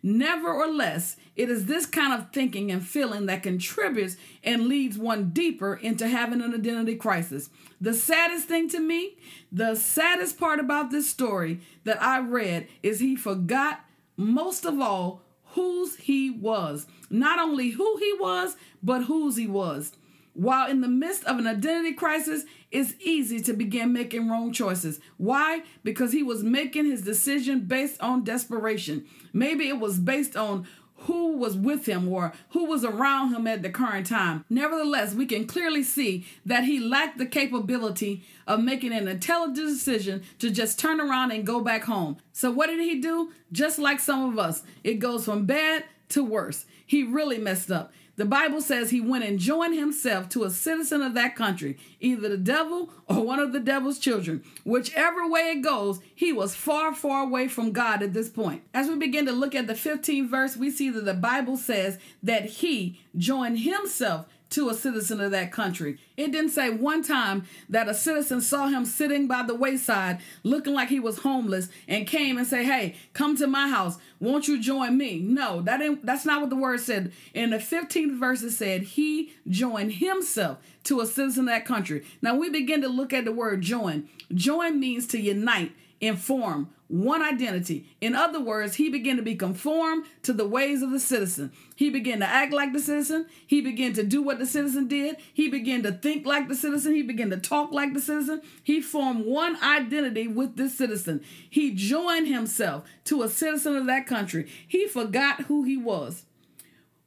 Nevertheless, 0.03 1.17
it 1.37 1.51
is 1.51 1.67
this 1.67 1.85
kind 1.87 2.13
of 2.13 2.33
thinking 2.33 2.71
and 2.71 2.87
feeling 2.87 3.27
that 3.27 3.43
contributes 3.43 4.17
and 4.43 4.67
leads 4.67 4.97
one 4.97 5.31
deeper 5.31 5.75
into 5.75 6.09
having 6.09 6.41
an 6.41 6.55
identity 6.55 6.97
crisis. 6.97 7.51
The 7.81 7.95
saddest 7.95 8.49
thing 8.49 8.69
to 8.71 8.81
me, 8.81 9.17
the 9.53 9.75
saddest 9.75 10.39
part 10.39 10.59
about 10.59 10.91
this 10.91 11.09
story 11.09 11.61
that 11.85 12.03
I 12.03 12.21
read 12.21 12.69
is 12.83 13.01
he 13.01 13.15
forgot 13.15 13.81
most 14.17 14.65
of 14.65 14.81
all 14.81 15.23
whose 15.53 15.97
he 15.97 16.31
was. 16.31 16.87
Not 17.11 17.39
only 17.39 17.71
who 17.71 17.97
he 17.99 18.15
was, 18.19 18.57
but 18.83 19.05
whose 19.05 19.37
he 19.37 19.47
was. 19.47 19.93
While 20.33 20.71
in 20.71 20.81
the 20.81 20.89
midst 20.89 21.25
of 21.25 21.39
an 21.39 21.47
identity 21.47 21.93
crisis, 21.93 22.45
it's 22.71 22.95
easy 23.01 23.41
to 23.41 23.53
begin 23.53 23.93
making 23.93 24.29
wrong 24.29 24.53
choices. 24.53 25.01
Why? 25.17 25.63
Because 25.83 26.13
he 26.13 26.23
was 26.23 26.45
making 26.45 26.87
his 26.87 27.03
decision 27.03 27.61
based 27.61 28.01
on 28.01 28.25
desperation. 28.25 29.07
Maybe 29.33 29.69
it 29.69 29.81
was 29.81 29.99
based 29.99 30.37
on 30.37 30.67
who 31.05 31.37
was 31.37 31.57
with 31.57 31.87
him 31.87 32.07
or 32.09 32.33
who 32.51 32.67
was 32.67 32.85
around 32.85 33.35
him 33.35 33.47
at 33.47 33.63
the 33.63 33.71
current 33.71 34.07
time. 34.07 34.45
Nevertheless, 34.51 35.15
we 35.15 35.27
can 35.27 35.47
clearly 35.47 35.83
see 35.83 36.27
that 36.45 36.65
he 36.65 36.79
lacked 36.79 37.19
the 37.19 37.27
capability 37.27 38.23
of 38.47 38.63
making 38.63 38.93
an 38.93 39.09
intelligent 39.09 39.57
decision 39.57 40.23
to 40.39 40.51
just 40.51 40.79
turn 40.79 41.01
around 41.01 41.31
and 41.33 41.47
go 41.47 41.61
back 41.61 41.85
home. 41.85 42.19
So, 42.33 42.51
what 42.51 42.67
did 42.67 42.81
he 42.81 43.01
do? 43.01 43.33
Just 43.51 43.79
like 43.79 43.99
some 43.99 44.31
of 44.31 44.39
us, 44.39 44.63
it 44.85 44.95
goes 44.95 45.25
from 45.25 45.47
bad 45.47 45.85
to 46.11 46.23
worse. 46.23 46.67
He 46.85 47.03
really 47.03 47.39
messed 47.39 47.71
up. 47.71 47.93
The 48.21 48.27
Bible 48.27 48.61
says 48.61 48.91
he 48.91 49.01
went 49.01 49.25
and 49.25 49.39
joined 49.39 49.75
himself 49.75 50.29
to 50.29 50.45
a 50.45 50.51
citizen 50.51 51.01
of 51.01 51.15
that 51.15 51.35
country, 51.35 51.79
either 52.01 52.29
the 52.29 52.37
devil 52.37 52.91
or 53.09 53.25
one 53.25 53.39
of 53.39 53.55
the 53.55 53.61
devil's 53.61 53.99
children. 53.99 54.45
Whichever 54.63 55.27
way 55.27 55.53
it 55.53 55.63
goes, 55.63 56.01
he 56.15 56.31
was 56.31 56.55
far, 56.55 56.95
far 56.95 57.23
away 57.23 57.49
from 57.49 57.73
God 57.73 58.03
at 58.03 58.13
this 58.13 58.29
point. 58.29 58.63
As 58.75 58.89
we 58.89 58.97
begin 58.97 59.25
to 59.25 59.33
look 59.33 59.55
at 59.55 59.67
the 59.67 59.73
15th 59.73 60.29
verse, 60.29 60.55
we 60.55 60.71
see 60.71 60.91
that 60.91 61.07
the 61.07 61.15
Bible 61.15 61.57
says 61.57 61.99
that 62.23 62.45
he 62.45 63.01
joined 63.17 63.61
himself 63.61 64.27
to 64.51 64.69
a 64.69 64.75
citizen 64.75 65.21
of 65.21 65.31
that 65.31 65.53
country. 65.53 65.99
It 66.17 66.33
didn't 66.33 66.51
say 66.51 66.71
one 66.71 67.03
time 67.03 67.45
that 67.69 67.89
a 67.89 67.95
citizen 67.95 68.41
saw 68.41 68.69
him 68.69 68.85
sitting 68.85 69.27
by 69.27 69.45
the 69.45 69.55
wayside 69.55 70.21
looking 70.43 70.75
like 70.75 70.89
he 70.89 71.01
was 71.01 71.21
homeless 71.21 71.69
and 71.89 72.07
came 72.07 72.37
and 72.37 72.47
say, 72.47 72.65
"Hey, 72.65 72.97
come 73.13 73.37
to 73.37 73.47
my 73.47 73.69
house. 73.69 73.99
Won't 74.19 74.49
you 74.49 74.61
join 74.61 74.99
me?" 74.99 75.21
No, 75.21 75.63
that 75.63 75.81
ain't 75.81 76.05
that's 76.05 76.27
not 76.27 76.41
what 76.41 76.51
the 76.51 76.57
word 76.57 76.81
said. 76.81 77.13
In 77.33 77.51
the 77.51 77.59
15th 77.59 78.19
verse 78.19 78.43
it 78.43 78.51
said 78.51 78.83
he 78.83 79.33
joined 79.49 79.95
himself 79.95 80.59
to 80.85 81.01
a 81.01 81.07
citizen 81.07 81.45
of 81.45 81.55
that 81.55 81.65
country. 81.65 82.05
Now 82.21 82.35
we 82.35 82.51
begin 82.51 82.83
to 82.83 82.89
look 82.89 83.13
at 83.13 83.25
the 83.25 83.33
word 83.33 83.63
join. 83.63 84.09
Join 84.35 84.81
means 84.81 85.07
to 85.09 85.21
unite, 85.21 85.73
inform, 86.01 86.71
one 86.89 87.23
identity. 87.23 87.89
In 88.01 88.17
other 88.17 88.41
words, 88.41 88.75
he 88.75 88.89
began 88.89 89.17
to 89.17 89.23
be 89.23 89.37
conformed 89.37 90.07
to 90.23 90.33
the 90.33 90.47
ways 90.47 90.83
of 90.83 90.91
the 90.91 90.99
citizen. 90.99 91.53
He 91.77 91.89
began 91.89 92.19
to 92.19 92.27
act 92.27 92.53
like 92.53 92.73
the 92.73 92.81
citizen. 92.81 93.27
He 93.47 93.61
began 93.61 93.93
to 93.93 94.03
do 94.03 94.23
what 94.23 94.39
the 94.39 94.47
citizen 94.47 94.89
did. 94.89 95.17
He 95.33 95.49
began 95.49 95.83
to 95.85 95.93
think 95.93 96.27
like 96.27 96.49
the 96.49 96.57
citizen. 96.57 96.95
He 96.95 97.03
began 97.03 97.31
to 97.31 97.37
talk 97.37 97.71
like 97.71 97.95
the 97.95 98.01
citizen. 98.01 98.43
He 98.63 98.81
formed 98.81 99.25
one 99.25 99.63
identity 99.63 100.27
with 100.27 100.57
this 100.57 100.77
citizen. 100.77 101.23
He 101.49 101.73
joined 101.73 102.27
himself 102.27 102.85
to 103.05 103.23
a 103.23 103.29
citizen 103.29 103.77
of 103.77 103.87
that 103.87 104.07
country. 104.07 104.51
He 104.67 104.89
forgot 104.89 105.43
who 105.43 105.63
he 105.63 105.77
was. 105.77 106.25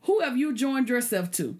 Who 0.03 0.21
have 0.21 0.37
you 0.37 0.53
joined 0.53 0.87
yourself 0.87 1.31
to? 1.31 1.57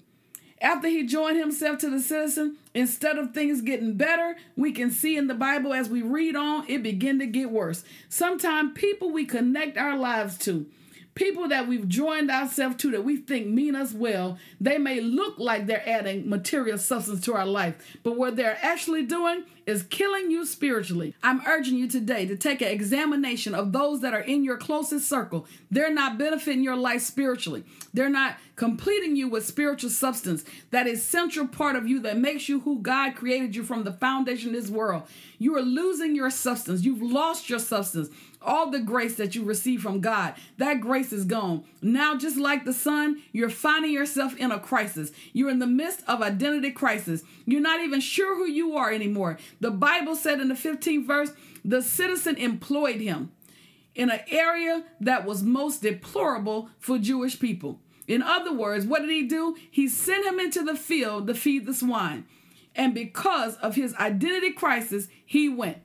After 0.64 0.88
he 0.88 1.06
joined 1.06 1.38
himself 1.38 1.80
to 1.80 1.90
the 1.90 2.00
citizen, 2.00 2.56
instead 2.74 3.18
of 3.18 3.34
things 3.34 3.60
getting 3.60 3.96
better, 3.96 4.38
we 4.56 4.72
can 4.72 4.92
see 4.92 5.18
in 5.18 5.28
the 5.28 5.34
Bible 5.34 5.74
as 5.74 5.90
we 5.90 6.02
read 6.02 6.38
on, 6.38 6.64
it 6.70 6.82
begin 6.82 7.20
to 7.20 7.26
get 7.26 7.52
worse. 7.52 7.84
Sometimes 8.08 8.72
people 8.74 9.12
we 9.12 9.26
connect 9.26 9.78
our 9.78 9.98
lives 9.98 10.38
to, 10.40 10.66
people 11.16 11.48
that 11.48 11.68
we've 11.68 11.88
joined 11.88 12.32
ourselves 12.32 12.78
to 12.78 12.92
that 12.92 13.04
we 13.04 13.18
think 13.18 13.48
mean 13.48 13.76
us 13.76 13.94
well, 13.94 14.38
they 14.60 14.78
may 14.78 15.00
look 15.00 15.38
like 15.38 15.66
they're 15.66 15.88
adding 15.88 16.30
material 16.30 16.78
substance 16.78 17.22
to 17.22 17.34
our 17.34 17.46
life, 17.46 17.98
but 18.04 18.18
what 18.18 18.36
they're 18.36 18.58
actually 18.62 19.04
doing 19.04 19.44
is 19.66 19.84
killing 19.84 20.30
you 20.30 20.46
spiritually. 20.46 21.16
I'm 21.24 21.42
urging 21.48 21.78
you 21.78 21.88
today 21.88 22.26
to 22.26 22.36
take 22.36 22.62
an 22.62 22.68
examination 22.68 23.56
of 23.56 23.72
those 23.72 24.02
that 24.02 24.14
are 24.14 24.20
in 24.20 24.44
your 24.44 24.58
closest 24.58 25.08
circle. 25.08 25.46
They're 25.72 25.94
not 25.94 26.18
benefiting 26.18 26.64
your 26.64 26.76
life 26.76 27.02
spiritually. 27.02 27.64
They're 27.94 28.10
not 28.10 28.38
completing 28.56 29.16
you 29.16 29.30
with 29.30 29.48
spiritual 29.48 29.90
substance, 29.90 30.44
that 30.72 30.88
essential 30.88 31.48
part 31.48 31.76
of 31.76 31.88
you 31.88 32.00
that 32.02 32.18
makes 32.18 32.50
you 32.50 32.60
who 32.62 32.80
God 32.80 33.16
created 33.16 33.56
you 33.56 33.64
from 33.64 33.84
the 33.84 33.94
foundation 33.94 34.54
of 34.54 34.62
this 34.62 34.70
world. 34.70 35.04
You 35.40 35.56
are 35.58 35.62
losing 35.62 36.16
your 36.16 36.30
substance. 36.30 36.84
You've 36.84 37.02
lost 37.02 37.50
your 37.50 37.60
substance 37.60 38.10
all 38.44 38.70
the 38.70 38.80
grace 38.80 39.16
that 39.16 39.36
you 39.36 39.44
receive 39.44 39.82
from 39.82 40.02
God, 40.02 40.36
that 40.58 40.82
grace 40.82 41.12
is 41.14 41.26
gone. 41.26 41.64
Now, 41.82 42.18
just 42.18 42.38
like 42.38 42.66
the 42.66 42.74
son, 42.74 43.22
you're 43.32 43.50
finding 43.50 43.92
yourself 43.92 44.36
in 44.38 44.52
a 44.52 44.60
crisis. 44.60 45.12
You're 45.32 45.50
in 45.50 45.60
the 45.60 45.68
midst 45.68 46.04
of 46.08 46.22
identity 46.22 46.72
crisis. 46.72 47.24
You're 47.46 47.62
not 47.62 47.82
even 47.82 48.00
sure 48.00 48.36
who 48.36 48.46
you 48.46 48.76
are 48.76 48.92
anymore. 48.92 49.38
The 49.60 49.72
Bible 49.72 50.16
said 50.16 50.40
in 50.40 50.50
the 50.50 50.56
15th 50.56 51.06
verse, 51.06 51.32
the 51.66 51.82
citizen 51.82 52.36
employed 52.38 53.00
him 53.00 53.32
in 53.96 54.10
an 54.10 54.22
area 54.28 54.84
that 55.00 55.26
was 55.26 55.44
most 55.44 55.82
deplorable 55.82 56.70
for 56.80 56.98
Jewish 56.98 57.40
people. 57.40 57.80
In 58.08 58.22
other 58.22 58.54
words, 58.54 58.86
what 58.86 59.02
did 59.02 59.12
he 59.12 59.24
do? 59.24 59.56
He 59.70 59.88
sent 59.88 60.26
him 60.26 60.40
into 60.40 60.64
the 60.64 60.76
field 60.76 61.28
to 61.28 61.34
feed 61.34 61.66
the 61.66 61.74
swine. 61.74 62.26
And 62.76 62.94
because 62.94 63.56
of 63.58 63.76
his 63.76 63.94
identity 63.96 64.52
crisis, 64.52 65.08
he 65.26 65.48
went. 65.48 65.78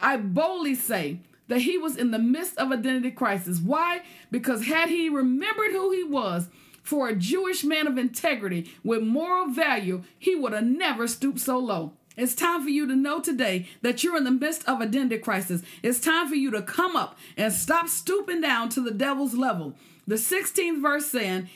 I 0.00 0.16
boldly 0.16 0.74
say 0.74 1.20
that 1.48 1.62
he 1.62 1.76
was 1.76 1.96
in 1.96 2.10
the 2.10 2.18
midst 2.18 2.56
of 2.58 2.72
identity 2.72 3.10
crisis. 3.10 3.58
Why? 3.58 4.02
Because 4.30 4.66
had 4.66 4.88
he 4.88 5.08
remembered 5.08 5.72
who 5.72 5.90
he 5.90 6.04
was, 6.04 6.48
for 6.88 7.08
a 7.08 7.14
Jewish 7.14 7.64
man 7.64 7.86
of 7.86 7.98
integrity 7.98 8.72
with 8.82 9.02
moral 9.02 9.48
value, 9.48 10.04
he 10.18 10.34
would 10.34 10.54
have 10.54 10.64
never 10.64 11.06
stooped 11.06 11.38
so 11.38 11.58
low. 11.58 11.92
It's 12.16 12.34
time 12.34 12.62
for 12.62 12.70
you 12.70 12.86
to 12.86 12.96
know 12.96 13.20
today 13.20 13.68
that 13.82 14.02
you're 14.02 14.16
in 14.16 14.24
the 14.24 14.30
midst 14.30 14.66
of 14.66 14.80
identity 14.80 15.18
crisis. 15.18 15.62
It's 15.82 16.00
time 16.00 16.28
for 16.28 16.34
you 16.34 16.50
to 16.50 16.62
come 16.62 16.96
up 16.96 17.18
and 17.36 17.52
stop 17.52 17.88
stooping 17.88 18.40
down 18.40 18.70
to 18.70 18.80
the 18.80 18.90
devil's 18.90 19.34
level. 19.34 19.74
The 20.06 20.14
16th 20.14 20.80
verse 20.80 21.06
saying, 21.06 21.50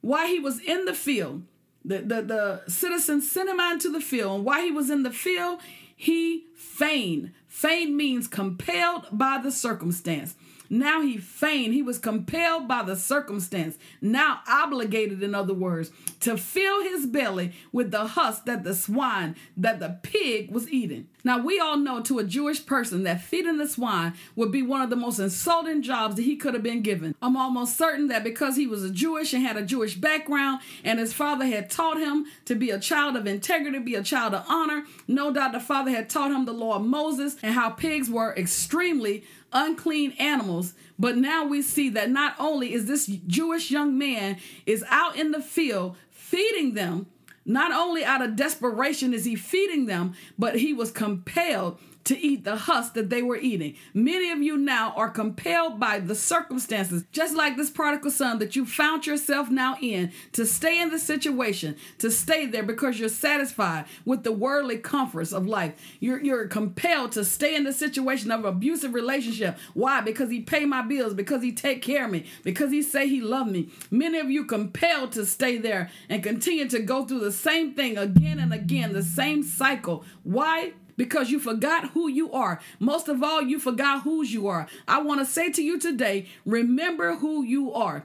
while 0.00 0.26
he 0.26 0.40
was 0.40 0.58
in 0.58 0.86
the 0.86 0.94
field, 0.94 1.42
the, 1.84 1.98
the, 1.98 2.22
the 2.22 2.62
citizen 2.70 3.20
sent 3.20 3.50
him 3.50 3.60
out 3.60 3.74
into 3.74 3.90
the 3.90 4.00
field, 4.00 4.36
and 4.36 4.44
while 4.44 4.62
he 4.62 4.70
was 4.70 4.90
in 4.90 5.02
the 5.02 5.10
field, 5.10 5.60
he 6.00 6.44
feigned. 6.54 7.32
Feigned 7.48 7.96
means 7.96 8.28
compelled 8.28 9.08
by 9.10 9.40
the 9.42 9.50
circumstance. 9.50 10.36
Now 10.70 11.00
he 11.00 11.16
feigned, 11.16 11.74
he 11.74 11.82
was 11.82 11.98
compelled 11.98 12.68
by 12.68 12.84
the 12.84 12.94
circumstance, 12.94 13.78
now 14.00 14.40
obligated, 14.46 15.22
in 15.22 15.34
other 15.34 15.54
words, 15.54 15.90
to 16.20 16.36
fill 16.36 16.82
his 16.82 17.06
belly 17.06 17.52
with 17.72 17.90
the 17.90 18.06
husk 18.06 18.44
that 18.44 18.62
the 18.62 18.74
swine, 18.74 19.34
that 19.56 19.80
the 19.80 19.98
pig 20.02 20.52
was 20.52 20.70
eating. 20.70 21.08
Now, 21.28 21.36
we 21.36 21.60
all 21.60 21.76
know 21.76 22.00
to 22.00 22.20
a 22.20 22.24
Jewish 22.24 22.64
person 22.64 23.02
that 23.02 23.20
feeding 23.20 23.58
the 23.58 23.68
swine 23.68 24.14
would 24.34 24.50
be 24.50 24.62
one 24.62 24.80
of 24.80 24.88
the 24.88 24.96
most 24.96 25.18
insulting 25.18 25.82
jobs 25.82 26.14
that 26.16 26.22
he 26.22 26.36
could 26.36 26.54
have 26.54 26.62
been 26.62 26.80
given. 26.80 27.14
I'm 27.20 27.36
almost 27.36 27.76
certain 27.76 28.08
that 28.08 28.24
because 28.24 28.56
he 28.56 28.66
was 28.66 28.82
a 28.82 28.88
Jewish 28.90 29.34
and 29.34 29.42
had 29.42 29.58
a 29.58 29.62
Jewish 29.62 29.94
background 29.94 30.62
and 30.84 30.98
his 30.98 31.12
father 31.12 31.44
had 31.44 31.68
taught 31.68 31.98
him 31.98 32.24
to 32.46 32.54
be 32.54 32.70
a 32.70 32.80
child 32.80 33.14
of 33.14 33.26
integrity, 33.26 33.78
be 33.78 33.94
a 33.94 34.02
child 34.02 34.32
of 34.32 34.46
honor, 34.48 34.86
no 35.06 35.30
doubt 35.30 35.52
the 35.52 35.60
father 35.60 35.90
had 35.90 36.08
taught 36.08 36.30
him 36.30 36.46
the 36.46 36.52
law 36.52 36.76
of 36.76 36.82
Moses 36.86 37.36
and 37.42 37.52
how 37.52 37.68
pigs 37.68 38.08
were 38.08 38.34
extremely 38.34 39.22
unclean 39.52 40.12
animals 40.12 40.74
but 40.98 41.16
now 41.16 41.44
we 41.44 41.62
see 41.62 41.88
that 41.88 42.10
not 42.10 42.34
only 42.38 42.74
is 42.74 42.84
this 42.84 43.06
jewish 43.06 43.70
young 43.70 43.96
man 43.96 44.36
is 44.66 44.84
out 44.90 45.16
in 45.16 45.30
the 45.30 45.40
field 45.40 45.96
feeding 46.10 46.74
them 46.74 47.06
not 47.48 47.72
only 47.72 48.04
out 48.04 48.22
of 48.22 48.36
desperation 48.36 49.12
is 49.12 49.24
he 49.24 49.34
feeding 49.34 49.86
them 49.86 50.14
but 50.38 50.56
he 50.56 50.72
was 50.72 50.92
compelled 50.92 51.78
to 52.08 52.18
eat 52.18 52.42
the 52.42 52.56
husk 52.56 52.94
that 52.94 53.10
they 53.10 53.20
were 53.20 53.36
eating. 53.36 53.76
Many 53.92 54.30
of 54.30 54.42
you 54.42 54.56
now 54.56 54.94
are 54.96 55.10
compelled 55.10 55.78
by 55.78 56.00
the 56.00 56.14
circumstances, 56.14 57.04
just 57.12 57.36
like 57.36 57.58
this 57.58 57.68
prodigal 57.68 58.10
son 58.10 58.38
that 58.38 58.56
you 58.56 58.64
found 58.64 59.06
yourself 59.06 59.50
now 59.50 59.76
in, 59.82 60.10
to 60.32 60.46
stay 60.46 60.80
in 60.80 60.88
the 60.88 60.98
situation, 60.98 61.76
to 61.98 62.10
stay 62.10 62.46
there 62.46 62.62
because 62.62 62.98
you're 62.98 63.10
satisfied 63.10 63.84
with 64.06 64.22
the 64.22 64.32
worldly 64.32 64.78
comforts 64.78 65.32
of 65.32 65.46
life. 65.46 65.74
You're, 66.00 66.22
you're 66.24 66.48
compelled 66.48 67.12
to 67.12 67.26
stay 67.26 67.54
in 67.54 67.64
the 67.64 67.74
situation 67.74 68.30
of 68.30 68.46
abusive 68.46 68.94
relationship. 68.94 69.58
Why? 69.74 70.00
Because 70.00 70.30
he 70.30 70.40
pay 70.40 70.64
my 70.64 70.80
bills, 70.80 71.12
because 71.12 71.42
he 71.42 71.52
take 71.52 71.82
care 71.82 72.06
of 72.06 72.10
me, 72.10 72.24
because 72.42 72.70
he 72.70 72.80
say 72.80 73.06
he 73.06 73.20
love 73.20 73.48
me. 73.48 73.68
Many 73.90 74.18
of 74.18 74.30
you 74.30 74.46
compelled 74.46 75.12
to 75.12 75.26
stay 75.26 75.58
there 75.58 75.90
and 76.08 76.22
continue 76.22 76.70
to 76.70 76.78
go 76.78 77.04
through 77.04 77.20
the 77.20 77.32
same 77.32 77.74
thing 77.74 77.98
again 77.98 78.38
and 78.38 78.54
again, 78.54 78.94
the 78.94 79.02
same 79.02 79.42
cycle. 79.42 80.06
Why? 80.22 80.72
Because 80.98 81.30
you 81.30 81.38
forgot 81.38 81.92
who 81.92 82.08
you 82.08 82.30
are. 82.32 82.60
Most 82.78 83.08
of 83.08 83.22
all, 83.22 83.40
you 83.40 83.58
forgot 83.58 84.02
whose 84.02 84.34
you 84.34 84.46
are. 84.48 84.66
I 84.86 85.00
want 85.00 85.20
to 85.20 85.24
say 85.24 85.50
to 85.50 85.62
you 85.62 85.78
today 85.78 86.26
remember 86.44 87.14
who 87.16 87.42
you 87.42 87.72
are. 87.72 88.04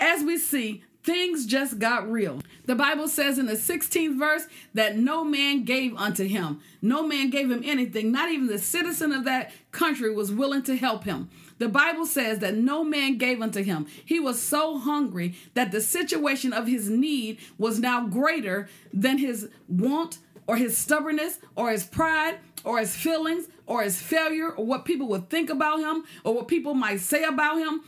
As 0.00 0.24
we 0.24 0.38
see, 0.38 0.82
things 1.04 1.46
just 1.46 1.78
got 1.78 2.10
real. 2.10 2.40
The 2.64 2.74
Bible 2.74 3.06
says 3.06 3.38
in 3.38 3.46
the 3.46 3.52
16th 3.52 4.18
verse 4.18 4.46
that 4.72 4.96
no 4.96 5.22
man 5.22 5.64
gave 5.64 5.94
unto 5.96 6.26
him. 6.26 6.60
No 6.82 7.06
man 7.06 7.30
gave 7.30 7.50
him 7.50 7.62
anything. 7.64 8.10
Not 8.10 8.32
even 8.32 8.46
the 8.46 8.58
citizen 8.58 9.12
of 9.12 9.24
that 9.24 9.52
country 9.70 10.12
was 10.12 10.32
willing 10.32 10.62
to 10.64 10.76
help 10.76 11.04
him. 11.04 11.28
The 11.58 11.68
Bible 11.68 12.06
says 12.06 12.40
that 12.40 12.56
no 12.56 12.82
man 12.82 13.16
gave 13.16 13.40
unto 13.40 13.62
him. 13.62 13.86
He 14.04 14.18
was 14.18 14.42
so 14.42 14.78
hungry 14.78 15.36
that 15.52 15.70
the 15.70 15.80
situation 15.80 16.52
of 16.52 16.66
his 16.66 16.88
need 16.88 17.38
was 17.58 17.78
now 17.78 18.06
greater 18.08 18.68
than 18.92 19.18
his 19.18 19.48
want 19.68 20.18
or 20.46 20.56
his 20.56 20.76
stubbornness 20.76 21.38
or 21.56 21.70
his 21.70 21.84
pride 21.84 22.38
or 22.64 22.78
his 22.78 22.96
feelings 22.96 23.48
or 23.66 23.82
his 23.82 24.00
failure 24.00 24.50
or 24.50 24.64
what 24.64 24.84
people 24.84 25.08
would 25.08 25.30
think 25.30 25.50
about 25.50 25.80
him 25.80 26.04
or 26.24 26.34
what 26.34 26.48
people 26.48 26.74
might 26.74 27.00
say 27.00 27.24
about 27.24 27.58
him. 27.58 27.82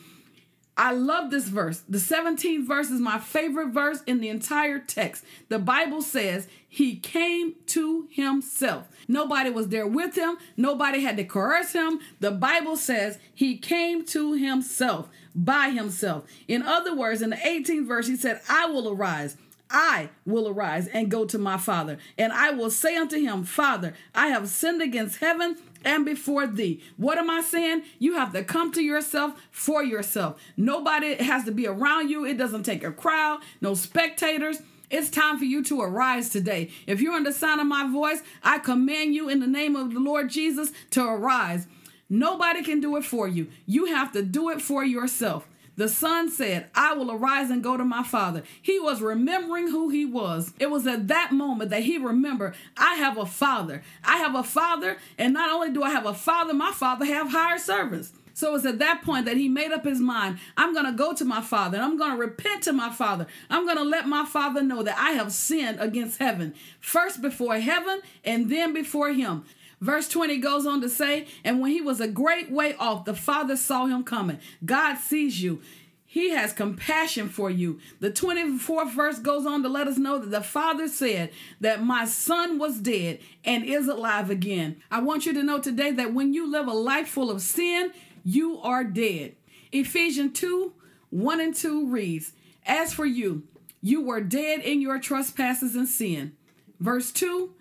I 0.78 0.92
love 0.92 1.30
this 1.30 1.48
verse. 1.48 1.82
The 1.88 1.96
17th 1.96 2.66
verse 2.66 2.90
is 2.90 3.00
my 3.00 3.18
favorite 3.18 3.68
verse 3.68 4.02
in 4.06 4.20
the 4.20 4.28
entire 4.28 4.78
text. 4.78 5.24
The 5.48 5.58
Bible 5.58 6.02
says 6.02 6.48
he 6.68 6.96
came 6.96 7.54
to 7.68 8.06
himself. 8.10 8.86
Nobody 9.08 9.48
was 9.48 9.68
there 9.68 9.86
with 9.86 10.16
him, 10.16 10.36
nobody 10.56 11.00
had 11.00 11.16
to 11.16 11.24
coerce 11.24 11.72
him. 11.72 12.00
The 12.20 12.30
Bible 12.30 12.76
says 12.76 13.18
he 13.32 13.56
came 13.56 14.04
to 14.06 14.34
himself 14.34 15.08
by 15.34 15.70
himself. 15.70 16.24
In 16.46 16.62
other 16.62 16.94
words, 16.94 17.22
in 17.22 17.30
the 17.30 17.36
18th 17.36 17.86
verse, 17.86 18.06
he 18.06 18.16
said, 18.16 18.42
I 18.48 18.66
will 18.66 18.90
arise. 18.90 19.38
I 19.70 20.10
will 20.24 20.48
arise 20.48 20.86
and 20.88 21.10
go 21.10 21.24
to 21.24 21.38
my 21.38 21.56
father, 21.56 21.98
and 22.16 22.32
I 22.32 22.50
will 22.50 22.70
say 22.70 22.96
unto 22.96 23.20
him, 23.20 23.44
Father, 23.44 23.94
I 24.14 24.28
have 24.28 24.48
sinned 24.48 24.80
against 24.80 25.18
heaven 25.18 25.56
and 25.84 26.04
before 26.04 26.46
thee. 26.46 26.82
What 26.96 27.18
am 27.18 27.30
I 27.30 27.40
saying? 27.40 27.82
You 27.98 28.14
have 28.14 28.32
to 28.32 28.44
come 28.44 28.72
to 28.72 28.82
yourself 28.82 29.40
for 29.50 29.82
yourself. 29.82 30.40
Nobody 30.56 31.14
has 31.16 31.44
to 31.44 31.52
be 31.52 31.66
around 31.66 32.10
you. 32.10 32.24
It 32.24 32.38
doesn't 32.38 32.62
take 32.62 32.84
a 32.84 32.92
crowd, 32.92 33.40
no 33.60 33.74
spectators. 33.74 34.62
It's 34.88 35.10
time 35.10 35.36
for 35.38 35.44
you 35.44 35.64
to 35.64 35.80
arise 35.80 36.28
today. 36.28 36.70
If 36.86 37.00
you're 37.00 37.14
under 37.14 37.30
the 37.30 37.36
sound 37.36 37.60
of 37.60 37.66
my 37.66 37.90
voice, 37.90 38.22
I 38.42 38.58
command 38.58 39.14
you 39.14 39.28
in 39.28 39.40
the 39.40 39.46
name 39.46 39.74
of 39.74 39.92
the 39.92 40.00
Lord 40.00 40.30
Jesus 40.30 40.70
to 40.90 41.04
arise. 41.04 41.66
Nobody 42.08 42.62
can 42.62 42.80
do 42.80 42.96
it 42.96 43.04
for 43.04 43.26
you. 43.26 43.48
You 43.66 43.86
have 43.86 44.12
to 44.12 44.22
do 44.22 44.48
it 44.50 44.62
for 44.62 44.84
yourself. 44.84 45.48
The 45.76 45.88
son 45.88 46.30
said, 46.30 46.68
I 46.74 46.94
will 46.94 47.12
arise 47.12 47.50
and 47.50 47.62
go 47.62 47.76
to 47.76 47.84
my 47.84 48.02
father. 48.02 48.42
He 48.60 48.80
was 48.80 49.02
remembering 49.02 49.70
who 49.70 49.90
he 49.90 50.06
was. 50.06 50.52
It 50.58 50.70
was 50.70 50.86
at 50.86 51.08
that 51.08 51.32
moment 51.32 51.70
that 51.70 51.82
he 51.82 51.98
remembered, 51.98 52.54
I 52.76 52.94
have 52.94 53.18
a 53.18 53.26
father. 53.26 53.82
I 54.02 54.16
have 54.16 54.34
a 54.34 54.42
father, 54.42 54.96
and 55.18 55.34
not 55.34 55.50
only 55.50 55.72
do 55.72 55.82
I 55.82 55.90
have 55.90 56.06
a 56.06 56.14
father, 56.14 56.54
my 56.54 56.72
father 56.72 57.04
have 57.04 57.30
hired 57.30 57.60
servants. 57.60 58.12
So 58.36 58.54
it's 58.54 58.66
at 58.66 58.80
that 58.80 59.00
point 59.00 59.24
that 59.24 59.38
he 59.38 59.48
made 59.48 59.72
up 59.72 59.84
his 59.84 59.98
mind. 59.98 60.38
I'm 60.58 60.74
going 60.74 60.84
to 60.84 60.92
go 60.92 61.14
to 61.14 61.24
my 61.24 61.40
father 61.40 61.78
and 61.78 61.84
I'm 61.86 61.96
going 61.96 62.10
to 62.10 62.18
repent 62.18 62.64
to 62.64 62.72
my 62.74 62.92
father. 62.92 63.26
I'm 63.48 63.64
going 63.64 63.78
to 63.78 63.82
let 63.82 64.06
my 64.06 64.26
father 64.26 64.62
know 64.62 64.82
that 64.82 64.98
I 64.98 65.12
have 65.12 65.32
sinned 65.32 65.80
against 65.80 66.18
heaven, 66.18 66.52
first 66.78 67.22
before 67.22 67.58
heaven 67.58 68.02
and 68.24 68.50
then 68.50 68.74
before 68.74 69.10
him. 69.10 69.46
Verse 69.80 70.08
20 70.08 70.38
goes 70.38 70.66
on 70.66 70.80
to 70.80 70.88
say, 70.88 71.26
And 71.44 71.60
when 71.60 71.70
he 71.70 71.80
was 71.80 72.00
a 72.00 72.08
great 72.08 72.50
way 72.50 72.74
off, 72.76 73.04
the 73.04 73.14
Father 73.14 73.56
saw 73.56 73.86
him 73.86 74.04
coming. 74.04 74.38
God 74.64 74.96
sees 74.96 75.42
you. 75.42 75.60
He 76.06 76.30
has 76.30 76.54
compassion 76.54 77.28
for 77.28 77.50
you. 77.50 77.78
The 78.00 78.10
24th 78.10 78.94
verse 78.94 79.18
goes 79.18 79.44
on 79.44 79.62
to 79.64 79.68
let 79.68 79.86
us 79.86 79.98
know 79.98 80.18
that 80.18 80.30
the 80.30 80.40
Father 80.40 80.88
said 80.88 81.30
that 81.60 81.82
my 81.82 82.06
son 82.06 82.58
was 82.58 82.78
dead 82.78 83.18
and 83.44 83.64
is 83.64 83.86
alive 83.86 84.30
again. 84.30 84.80
I 84.90 85.00
want 85.00 85.26
you 85.26 85.34
to 85.34 85.42
know 85.42 85.58
today 85.58 85.90
that 85.90 86.14
when 86.14 86.32
you 86.32 86.50
live 86.50 86.68
a 86.68 86.72
life 86.72 87.08
full 87.08 87.30
of 87.30 87.42
sin, 87.42 87.92
you 88.24 88.58
are 88.60 88.82
dead. 88.82 89.34
Ephesians 89.72 90.38
2 90.38 90.72
1 91.10 91.40
and 91.40 91.54
2 91.54 91.88
reads, 91.88 92.32
As 92.64 92.94
for 92.94 93.04
you, 93.04 93.42
you 93.82 94.00
were 94.00 94.20
dead 94.20 94.60
in 94.60 94.80
your 94.80 94.98
trespasses 94.98 95.76
and 95.76 95.86
sin. 95.86 96.32
Verse 96.80 97.12
2, 97.12 97.52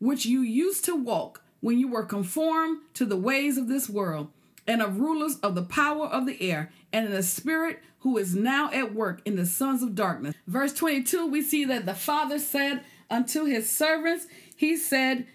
which 0.00 0.26
you 0.26 0.40
used 0.40 0.84
to 0.84 0.94
walk 0.94 1.41
when 1.62 1.78
you 1.78 1.88
were 1.88 2.04
conformed 2.04 2.80
to 2.92 3.06
the 3.06 3.16
ways 3.16 3.56
of 3.56 3.68
this 3.68 3.88
world 3.88 4.28
and 4.66 4.82
of 4.82 5.00
rulers 5.00 5.36
of 5.36 5.54
the 5.54 5.62
power 5.62 6.06
of 6.06 6.26
the 6.26 6.50
air 6.50 6.70
and 6.92 7.06
in 7.06 7.12
the 7.12 7.22
spirit 7.22 7.80
who 8.00 8.18
is 8.18 8.34
now 8.34 8.70
at 8.72 8.94
work 8.94 9.22
in 9.24 9.36
the 9.36 9.46
sons 9.46 9.82
of 9.82 9.94
darkness. 9.94 10.34
Verse 10.46 10.74
22, 10.74 11.26
we 11.26 11.40
see 11.40 11.64
that 11.64 11.86
the 11.86 11.94
Father 11.94 12.38
said 12.38 12.82
unto 13.08 13.44
his 13.44 13.70
servants, 13.70 14.26
He 14.54 14.76
said, 14.76 15.26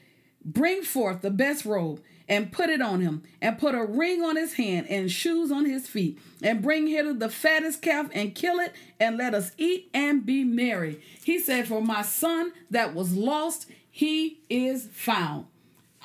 Bring 0.44 0.84
forth 0.84 1.22
the 1.22 1.32
best 1.32 1.66
robe 1.66 2.02
and 2.30 2.52
put 2.52 2.70
it 2.70 2.82
on 2.82 3.00
him, 3.00 3.24
and 3.42 3.58
put 3.58 3.74
a 3.74 3.86
ring 3.86 4.22
on 4.22 4.36
his 4.36 4.56
hand 4.56 4.86
and 4.90 5.10
shoes 5.10 5.50
on 5.50 5.64
his 5.64 5.88
feet, 5.88 6.20
and 6.44 6.62
bring 6.62 6.88
hither 6.88 7.14
the 7.14 7.30
fattest 7.30 7.82
calf 7.82 8.10
and 8.14 8.36
kill 8.36 8.60
it, 8.60 8.74
and 9.00 9.18
let 9.18 9.34
us 9.34 9.52
eat 9.58 9.90
and 9.94 10.26
be 10.26 10.44
merry. 10.44 11.02
He 11.24 11.40
said, 11.40 11.70
For 11.70 11.82
my 11.82 12.02
son 12.02 12.52
that 12.70 12.94
was 12.94 13.14
lost, 13.14 13.68
he 13.90 14.42
is 14.50 14.90
found. 14.92 15.46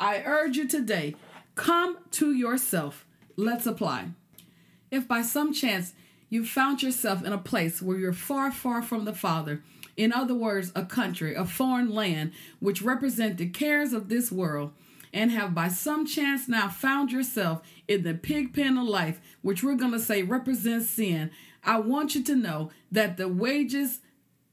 I 0.02 0.20
urge 0.26 0.56
you 0.56 0.66
today, 0.66 1.14
come 1.54 1.96
to 2.10 2.32
yourself. 2.32 3.06
Let's 3.36 3.66
apply. 3.66 4.08
If 4.90 5.06
by 5.06 5.22
some 5.22 5.52
chance 5.52 5.92
you 6.28 6.44
found 6.44 6.82
yourself 6.82 7.24
in 7.24 7.32
a 7.32 7.38
place 7.38 7.80
where 7.80 7.96
you're 7.96 8.12
far, 8.12 8.50
far 8.50 8.82
from 8.82 9.04
the 9.04 9.12
Father, 9.12 9.62
in 9.96 10.12
other 10.12 10.34
words, 10.34 10.72
a 10.74 10.84
country, 10.84 11.36
a 11.36 11.44
foreign 11.44 11.88
land, 11.88 12.32
which 12.58 12.82
represent 12.82 13.38
the 13.38 13.48
cares 13.48 13.92
of 13.92 14.08
this 14.08 14.32
world, 14.32 14.72
and 15.14 15.30
have 15.30 15.54
by 15.54 15.68
some 15.68 16.04
chance 16.04 16.48
now 16.48 16.68
found 16.68 17.12
yourself 17.12 17.62
in 17.86 18.02
the 18.02 18.14
pig 18.14 18.52
pen 18.52 18.76
of 18.76 18.88
life, 18.88 19.20
which 19.40 19.62
we're 19.62 19.76
going 19.76 19.92
to 19.92 20.00
say 20.00 20.24
represents 20.24 20.90
sin, 20.90 21.30
I 21.62 21.78
want 21.78 22.16
you 22.16 22.24
to 22.24 22.34
know 22.34 22.72
that 22.90 23.18
the 23.18 23.28
wages 23.28 24.00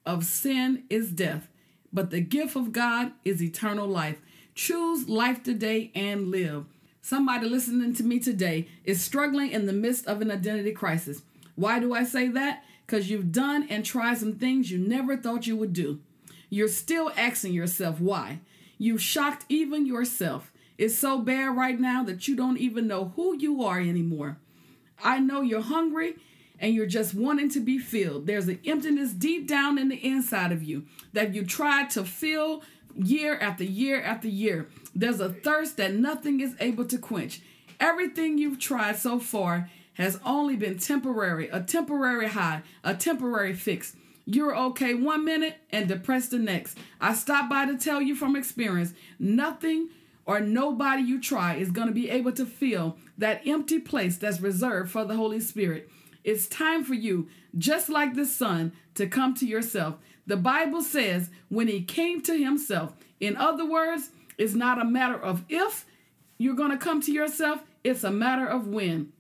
of 0.06 0.26
sin 0.26 0.84
is 0.92 1.10
death, 1.10 1.48
but 1.92 2.12
the 2.12 2.22
gift 2.22 2.56
of 2.56 2.72
God 2.72 3.14
is 3.26 3.42
eternal 3.42 3.88
life. 3.88 4.22
Choose 4.62 5.08
life 5.08 5.42
today 5.42 5.90
and 5.96 6.32
live. 6.32 6.66
Somebody 7.02 7.48
listening 7.48 7.94
to 7.94 8.04
me 8.04 8.20
today 8.20 8.68
is 8.84 9.02
struggling 9.02 9.52
in 9.52 9.68
the 9.68 9.72
midst 9.72 10.06
of 10.06 10.22
an 10.22 10.30
identity 10.30 10.74
crisis. 10.74 11.22
Why 11.56 11.80
do 11.80 11.94
I 11.94 12.04
say 12.04 12.28
that? 12.28 12.66
Because 12.86 13.10
you've 13.10 13.32
done 13.32 13.68
and 13.70 13.86
tried 13.86 14.18
some 14.18 14.34
things 14.34 14.70
you 14.70 14.78
never 14.78 15.16
thought 15.16 15.48
you 15.48 15.56
would 15.56 15.72
do. 15.72 16.02
You're 16.50 16.68
still 16.68 17.10
asking 17.16 17.54
yourself 17.54 18.02
why. 18.02 18.42
You've 18.78 19.02
shocked 19.02 19.46
even 19.48 19.86
yourself. 19.86 20.52
It's 20.78 20.94
so 20.94 21.20
bad 21.20 21.56
right 21.56 21.80
now 21.80 22.04
that 22.04 22.28
you 22.28 22.36
don't 22.36 22.58
even 22.58 22.86
know 22.86 23.14
who 23.16 23.38
you 23.38 23.64
are 23.64 23.80
anymore. 23.80 24.40
I 25.02 25.20
know 25.20 25.40
you're 25.40 25.62
hungry 25.62 26.16
and 26.60 26.74
you're 26.74 26.86
just 26.86 27.14
wanting 27.14 27.48
to 27.52 27.62
be 27.62 27.80
filled. 27.80 28.28
There's 28.28 28.50
an 28.50 28.60
emptiness 28.66 29.14
deep 29.14 29.48
down 29.48 29.78
in 29.78 29.88
the 29.88 30.06
inside 30.06 30.52
of 30.52 30.64
you 30.64 30.86
that 31.14 31.34
you 31.34 31.46
tried 31.46 31.92
to 31.92 32.04
fill 32.04 32.62
year 33.00 33.38
after 33.40 33.64
year 33.64 34.02
after 34.02 34.28
year. 34.28 34.68
There's 34.94 35.20
a 35.20 35.30
thirst 35.30 35.78
that 35.78 35.94
nothing 35.94 36.40
is 36.40 36.56
able 36.60 36.86
to 36.86 36.98
quench. 36.98 37.42
Everything 37.80 38.38
you've 38.38 38.60
tried 38.60 38.98
so 38.98 39.20
far 39.20 39.70
has 39.94 40.20
only 40.26 40.56
been 40.56 40.78
temporary, 40.78 41.50
a 41.50 41.62
temporary 41.62 42.28
high, 42.28 42.62
a 42.84 42.94
temporary 42.94 43.54
fix. 43.54 43.96
You're 44.26 44.56
okay 44.56 44.94
one 44.94 45.26
minute 45.26 45.58
and 45.72 45.88
depressed 45.88 46.32
the 46.32 46.40
next. 46.40 46.78
I 47.02 47.14
stop 47.14 47.50
by 47.50 47.66
to 47.66 47.78
tell 47.78 48.02
you 48.02 48.16
from 48.16 48.36
experience 48.36 48.94
nothing 49.18 49.90
or 50.26 50.40
nobody 50.40 51.02
you 51.02 51.20
try 51.20 51.56
is 51.56 51.72
going 51.72 51.88
to 51.88 51.94
be 51.94 52.10
able 52.10 52.32
to 52.34 52.46
fill 52.46 52.98
that 53.18 53.42
empty 53.48 53.80
place 53.80 54.18
that's 54.18 54.40
reserved 54.40 54.92
for 54.92 55.04
the 55.04 55.16
Holy 55.16 55.40
Spirit. 55.40 55.90
It's 56.30 56.48
time 56.48 56.84
for 56.84 56.94
you, 56.94 57.28
just 57.58 57.90
like 57.90 58.14
the 58.14 58.24
Son, 58.24 58.74
to 58.94 59.08
come 59.08 59.34
to 59.34 59.48
yourself. 59.48 59.96
The 60.28 60.38
Bible 60.38 60.84
says 60.84 61.32
when 61.48 61.68
he 61.68 61.82
came 61.82 62.22
to 62.22 62.38
himself, 62.38 62.94
in 63.20 63.36
other 63.36 63.66
words, 63.66 64.12
it's 64.38 64.54
not 64.54 64.80
a 64.80 64.86
matter 64.86 65.20
of 65.20 65.44
if 65.50 65.88
you're 66.38 66.54
going 66.54 66.70
to 66.70 66.78
come 66.78 67.02
to 67.02 67.12
yourself, 67.12 67.62
it's 67.84 68.04
a 68.04 68.12
matter 68.12 68.46
of 68.46 68.68
when. 68.68 69.12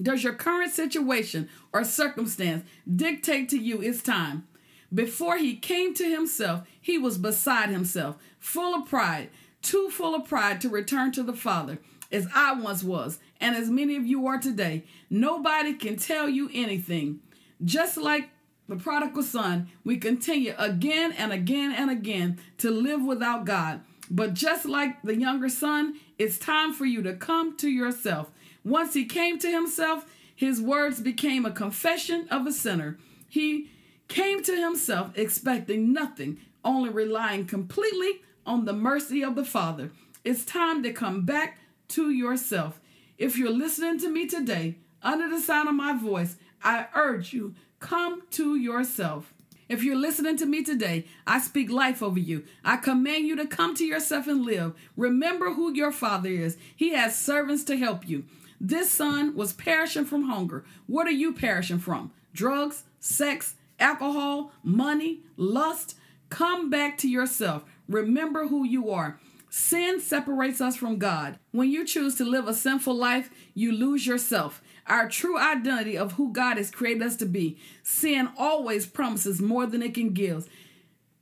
Does 0.00 0.24
your 0.24 0.32
current 0.32 0.72
situation 0.72 1.50
or 1.70 1.84
circumstance 1.84 2.64
dictate 2.90 3.50
to 3.50 3.58
you 3.58 3.82
it's 3.82 4.00
time? 4.00 4.48
Before 4.92 5.36
he 5.36 5.56
came 5.56 5.92
to 5.92 6.10
himself, 6.10 6.66
he 6.80 6.96
was 6.96 7.18
beside 7.18 7.68
himself, 7.68 8.16
full 8.38 8.74
of 8.74 8.88
pride, 8.88 9.28
too 9.60 9.90
full 9.90 10.14
of 10.14 10.26
pride 10.26 10.62
to 10.62 10.70
return 10.70 11.12
to 11.12 11.22
the 11.22 11.34
Father, 11.34 11.78
as 12.14 12.28
I 12.34 12.54
once 12.54 12.84
was, 12.84 13.18
and 13.40 13.56
as 13.56 13.68
many 13.68 13.96
of 13.96 14.06
you 14.06 14.26
are 14.26 14.38
today. 14.38 14.84
Nobody 15.10 15.74
can 15.74 15.96
tell 15.96 16.28
you 16.28 16.48
anything. 16.54 17.20
Just 17.64 17.96
like 17.96 18.30
the 18.68 18.76
prodigal 18.76 19.22
son, 19.22 19.68
we 19.84 19.98
continue 19.98 20.54
again 20.56 21.12
and 21.12 21.32
again 21.32 21.72
and 21.72 21.90
again 21.90 22.38
to 22.58 22.70
live 22.70 23.02
without 23.02 23.44
God. 23.44 23.80
But 24.10 24.34
just 24.34 24.64
like 24.64 25.02
the 25.02 25.16
younger 25.16 25.48
son, 25.48 25.98
it's 26.18 26.38
time 26.38 26.72
for 26.72 26.84
you 26.84 27.02
to 27.02 27.14
come 27.14 27.56
to 27.58 27.68
yourself. 27.68 28.30
Once 28.64 28.94
he 28.94 29.04
came 29.04 29.38
to 29.40 29.50
himself, 29.50 30.06
his 30.34 30.60
words 30.60 31.00
became 31.00 31.44
a 31.44 31.50
confession 31.50 32.28
of 32.30 32.46
a 32.46 32.52
sinner. 32.52 32.98
He 33.28 33.70
came 34.08 34.42
to 34.44 34.56
himself 34.56 35.10
expecting 35.16 35.92
nothing, 35.92 36.38
only 36.64 36.90
relying 36.90 37.46
completely 37.46 38.20
on 38.46 38.64
the 38.64 38.72
mercy 38.72 39.22
of 39.22 39.34
the 39.34 39.44
Father. 39.44 39.90
It's 40.22 40.44
time 40.44 40.82
to 40.82 40.92
come 40.92 41.22
back 41.26 41.58
to 41.88 42.10
yourself. 42.10 42.80
If 43.18 43.36
you're 43.36 43.50
listening 43.50 43.98
to 44.00 44.10
me 44.10 44.26
today, 44.26 44.76
under 45.02 45.28
the 45.28 45.40
sound 45.40 45.68
of 45.68 45.74
my 45.74 45.92
voice, 45.96 46.36
I 46.62 46.86
urge 46.94 47.32
you 47.32 47.54
Come 47.84 48.22
to 48.30 48.56
yourself. 48.56 49.34
If 49.68 49.84
you're 49.84 49.94
listening 49.94 50.38
to 50.38 50.46
me 50.46 50.64
today, 50.64 51.04
I 51.26 51.38
speak 51.38 51.70
life 51.70 52.02
over 52.02 52.18
you. 52.18 52.44
I 52.64 52.78
command 52.78 53.26
you 53.26 53.36
to 53.36 53.46
come 53.46 53.74
to 53.74 53.84
yourself 53.84 54.26
and 54.26 54.42
live. 54.42 54.72
Remember 54.96 55.52
who 55.52 55.70
your 55.70 55.92
father 55.92 56.30
is. 56.30 56.56
He 56.74 56.94
has 56.94 57.14
servants 57.14 57.62
to 57.64 57.76
help 57.76 58.08
you. 58.08 58.24
This 58.58 58.90
son 58.90 59.36
was 59.36 59.52
perishing 59.52 60.06
from 60.06 60.30
hunger. 60.30 60.64
What 60.86 61.06
are 61.06 61.10
you 61.10 61.34
perishing 61.34 61.78
from? 61.78 62.10
Drugs, 62.32 62.84
sex, 63.00 63.56
alcohol, 63.78 64.52
money, 64.62 65.20
lust? 65.36 65.96
Come 66.30 66.70
back 66.70 66.96
to 66.98 67.08
yourself. 67.08 67.64
Remember 67.86 68.48
who 68.48 68.64
you 68.64 68.88
are. 68.88 69.20
Sin 69.56 70.00
separates 70.00 70.60
us 70.60 70.74
from 70.74 70.98
God. 70.98 71.38
When 71.52 71.70
you 71.70 71.84
choose 71.84 72.16
to 72.16 72.24
live 72.24 72.48
a 72.48 72.54
sinful 72.54 72.92
life, 72.92 73.30
you 73.54 73.70
lose 73.70 74.04
yourself 74.04 74.60
our 74.88 75.08
true 75.08 75.38
identity 75.38 75.96
of 75.96 76.14
who 76.14 76.32
God 76.32 76.56
has 76.56 76.72
created 76.72 77.04
us 77.04 77.14
to 77.18 77.24
be. 77.24 77.56
Sin 77.84 78.30
always 78.36 78.84
promises 78.84 79.40
more 79.40 79.64
than 79.64 79.80
it 79.80 79.94
can 79.94 80.10
give, 80.10 80.48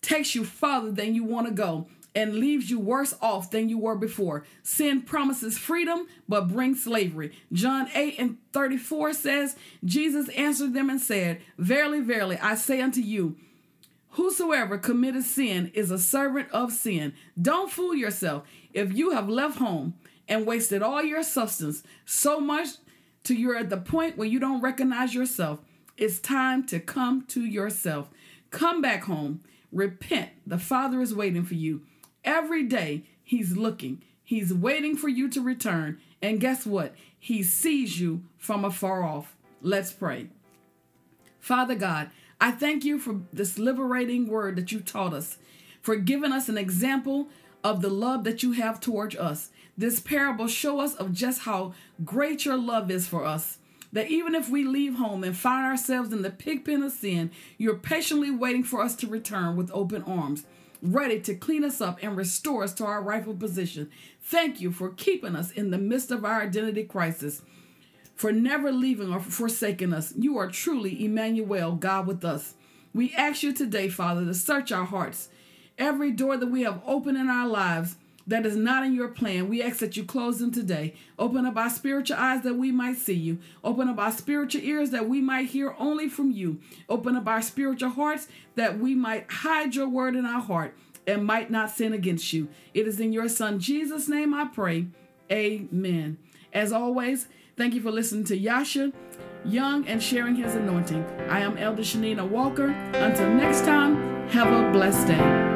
takes 0.01 0.35
you 0.35 0.47
farther 0.47 0.91
than 0.91 1.15
you 1.15 1.25
want 1.25 1.47
to 1.47 1.53
go, 1.53 1.89
and 2.15 2.37
leaves 2.37 2.71
you 2.71 2.81
worse 2.81 3.15
off 3.21 3.51
than 3.51 3.69
you 3.69 3.77
were 3.77 3.97
before. 3.97 4.47
Sin 4.63 5.03
promises 5.03 5.59
freedom, 5.59 6.07
but 6.27 6.49
brings 6.49 6.83
slavery. 6.83 7.33
John 7.53 7.91
8 7.95 8.19
and 8.19 8.39
34 8.55 9.13
says, 9.13 9.57
Jesus 9.85 10.31
answered 10.31 10.73
them 10.73 10.89
and 10.89 11.03
said, 11.03 11.43
Verily, 11.59 12.01
verily, 12.01 12.39
I 12.39 12.55
say 12.55 12.81
unto 12.81 13.03
you, 13.03 13.37
Whosoever 14.13 14.77
committeth 14.77 15.25
sin 15.25 15.71
is 15.75 15.91
a 15.91 15.99
servant 15.99 16.51
of 16.51 16.73
sin. 16.73 17.15
Don't 17.41 17.71
fool 17.71 17.95
yourself. 17.95 18.45
If 18.75 18.93
you 18.93 19.13
have 19.13 19.29
left 19.29 19.59
home 19.59 19.95
and 20.29 20.47
wasted 20.47 20.83
all 20.83 21.03
your 21.03 21.23
substance, 21.23 21.83
so 22.05 22.39
much 22.39 22.69
till 23.25 23.39
you're 23.39 23.57
at 23.57 23.71
the 23.71 23.79
point 23.79 24.19
where 24.19 24.29
you 24.29 24.39
don't 24.39 24.61
recognize 24.61 25.15
yourself, 25.15 25.61
it's 25.97 26.19
time 26.19 26.67
to 26.67 26.79
come 26.79 27.25
to 27.29 27.41
yourself. 27.41 28.11
Come 28.51 28.83
back 28.83 29.05
home. 29.05 29.41
Repent. 29.73 30.31
The 30.47 30.59
Father 30.59 31.01
is 31.01 31.15
waiting 31.15 31.45
for 31.45 31.55
you. 31.55 31.83
Every 32.23 32.65
day, 32.65 33.05
He's 33.23 33.57
looking. 33.57 34.03
He's 34.23 34.53
waiting 34.53 34.97
for 34.97 35.09
you 35.09 35.31
to 35.31 35.41
return. 35.41 35.99
And 36.21 36.39
guess 36.39 36.67
what? 36.67 36.95
He 37.19 37.43
sees 37.43 37.99
you 37.99 38.25
from 38.37 38.65
afar 38.65 39.03
off. 39.05 39.35
Let's 39.63 39.93
pray. 39.93 40.29
Father 41.41 41.75
God, 41.75 42.11
I 42.43 42.51
thank 42.51 42.85
you 42.85 42.99
for 42.99 43.21
this 43.33 43.57
liberating 43.57 44.27
word 44.27 44.57
that 44.57 44.73
you 44.73 44.81
taught 44.81 45.15
us, 45.15 45.39
for 45.81 45.95
giving 45.95 46.33
us 46.33 46.49
an 46.49 46.59
example 46.59 47.29
of 47.63 47.83
the 47.83 47.89
love 47.89 48.25
that 48.25 48.43
you 48.43 48.51
have 48.51 48.81
towards 48.81 49.15
us. 49.15 49.51
This 49.79 50.01
parable 50.01 50.49
show 50.49 50.81
us 50.81 50.97
of 50.97 51.13
just 51.13 51.43
how 51.43 51.73
great 52.05 52.45
your 52.45 52.57
love 52.57 52.91
is 52.91 53.07
for 53.07 53.25
us. 53.25 53.59
That 53.93 54.11
even 54.11 54.35
if 54.35 54.49
we 54.49 54.65
leave 54.65 54.97
home 54.97 55.23
and 55.23 55.37
find 55.37 55.65
ourselves 55.65 56.13
in 56.13 56.23
the 56.23 56.31
pigpen 56.31 56.83
of 56.83 56.91
sin, 56.91 57.31
you're 57.59 57.77
patiently 57.77 58.33
waiting 58.33 58.65
for 58.65 58.83
us 58.83 58.97
to 58.97 59.07
return 59.07 59.55
with 59.55 59.71
open 59.73 60.03
arms, 60.03 60.45
ready 60.83 61.21
to 61.21 61.37
clean 61.37 61.63
us 61.63 61.81
up 61.81 62.01
and 62.03 62.17
restore 62.17 62.65
us 62.65 62.75
to 62.75 62.85
our 62.85 63.01
rightful 63.01 63.37
position. 63.37 63.89
Thank 64.21 64.61
you 64.61 64.73
for 64.73 64.91
keeping 64.91 65.37
us 65.37 65.53
in 65.53 65.71
the 65.71 65.79
midst 65.79 66.11
of 66.11 66.25
our 66.25 66.43
identity 66.43 66.83
crisis, 66.83 67.43
for 68.15 68.33
never 68.33 68.73
leaving 68.73 69.13
or 69.13 69.21
forsaking 69.21 69.93
us. 69.93 70.13
You 70.17 70.39
are 70.39 70.49
truly 70.49 71.05
Emmanuel, 71.05 71.73
God 71.73 72.07
with 72.07 72.25
us. 72.25 72.55
We 72.95 73.13
ask 73.15 73.43
you 73.43 73.53
today, 73.53 73.89
Father, 73.89 74.25
to 74.25 74.35
search 74.35 74.71
our 74.71 74.85
hearts. 74.85 75.29
Every 75.79 76.11
door 76.11 76.37
that 76.37 76.49
we 76.49 76.63
have 76.63 76.83
opened 76.87 77.17
in 77.17 77.29
our 77.29 77.49
lives, 77.49 77.97
that 78.27 78.47
is 78.47 78.57
not 78.57 78.85
in 78.85 78.95
your 78.95 79.09
plan. 79.09 79.49
We 79.49 79.63
ask 79.63 79.79
that 79.79 79.97
you 79.97 80.05
close 80.05 80.39
them 80.39 80.53
today. 80.53 80.95
Open 81.19 81.45
up 81.47 81.57
our 81.57 81.71
spiritual 81.71 82.17
eyes 82.17 82.43
that 82.43 82.55
we 82.55 82.71
might 82.71 82.97
see 82.97 83.15
you. 83.15 83.39
Open 83.65 83.89
up 83.89 83.99
our 83.99 84.13
spiritual 84.13 84.63
ears 84.63 84.91
that 84.91 85.09
we 85.09 85.21
might 85.21 85.49
hear 85.49 85.75
only 85.79 86.09
from 86.09 86.31
you. 86.31 86.61
Open 86.89 87.17
up 87.17 87.27
our 87.27 87.43
spiritual 87.43 87.91
hearts 87.91 88.29
that 88.55 88.79
we 88.79 88.95
might 88.95 89.31
hide 89.31 89.75
your 89.75 89.89
word 89.89 90.15
in 90.15 90.25
our 90.25 90.41
heart 90.41 90.77
and 91.07 91.25
might 91.25 91.51
not 91.51 91.71
sin 91.71 91.93
against 91.93 92.33
you. 92.33 92.49
It 92.75 92.87
is 92.87 93.01
in 93.01 93.13
your 93.13 93.29
Son 93.29 93.59
Jesus' 93.59 94.09
name 94.09 94.35
I 94.35 94.45
pray. 94.47 94.87
Amen. 95.31 96.19
As 96.53 96.73
always, 96.73 97.27
thank 97.57 97.75
you 97.75 97.81
for 97.81 97.91
listening 97.91 98.25
to 98.25 98.37
Yasha 98.37 98.93
Young 99.45 99.87
and 99.89 100.01
sharing 100.01 100.37
his 100.37 100.55
anointing. 100.55 101.05
I 101.29 101.41
am 101.41 101.59
Elder 101.59 101.83
Shanina 101.83 102.29
Walker. 102.29 102.69
Until 102.69 103.29
next 103.35 103.63
time, 103.63 104.29
have 104.29 104.47
a 104.47 104.71
blessed 104.71 105.09
day. 105.09 105.52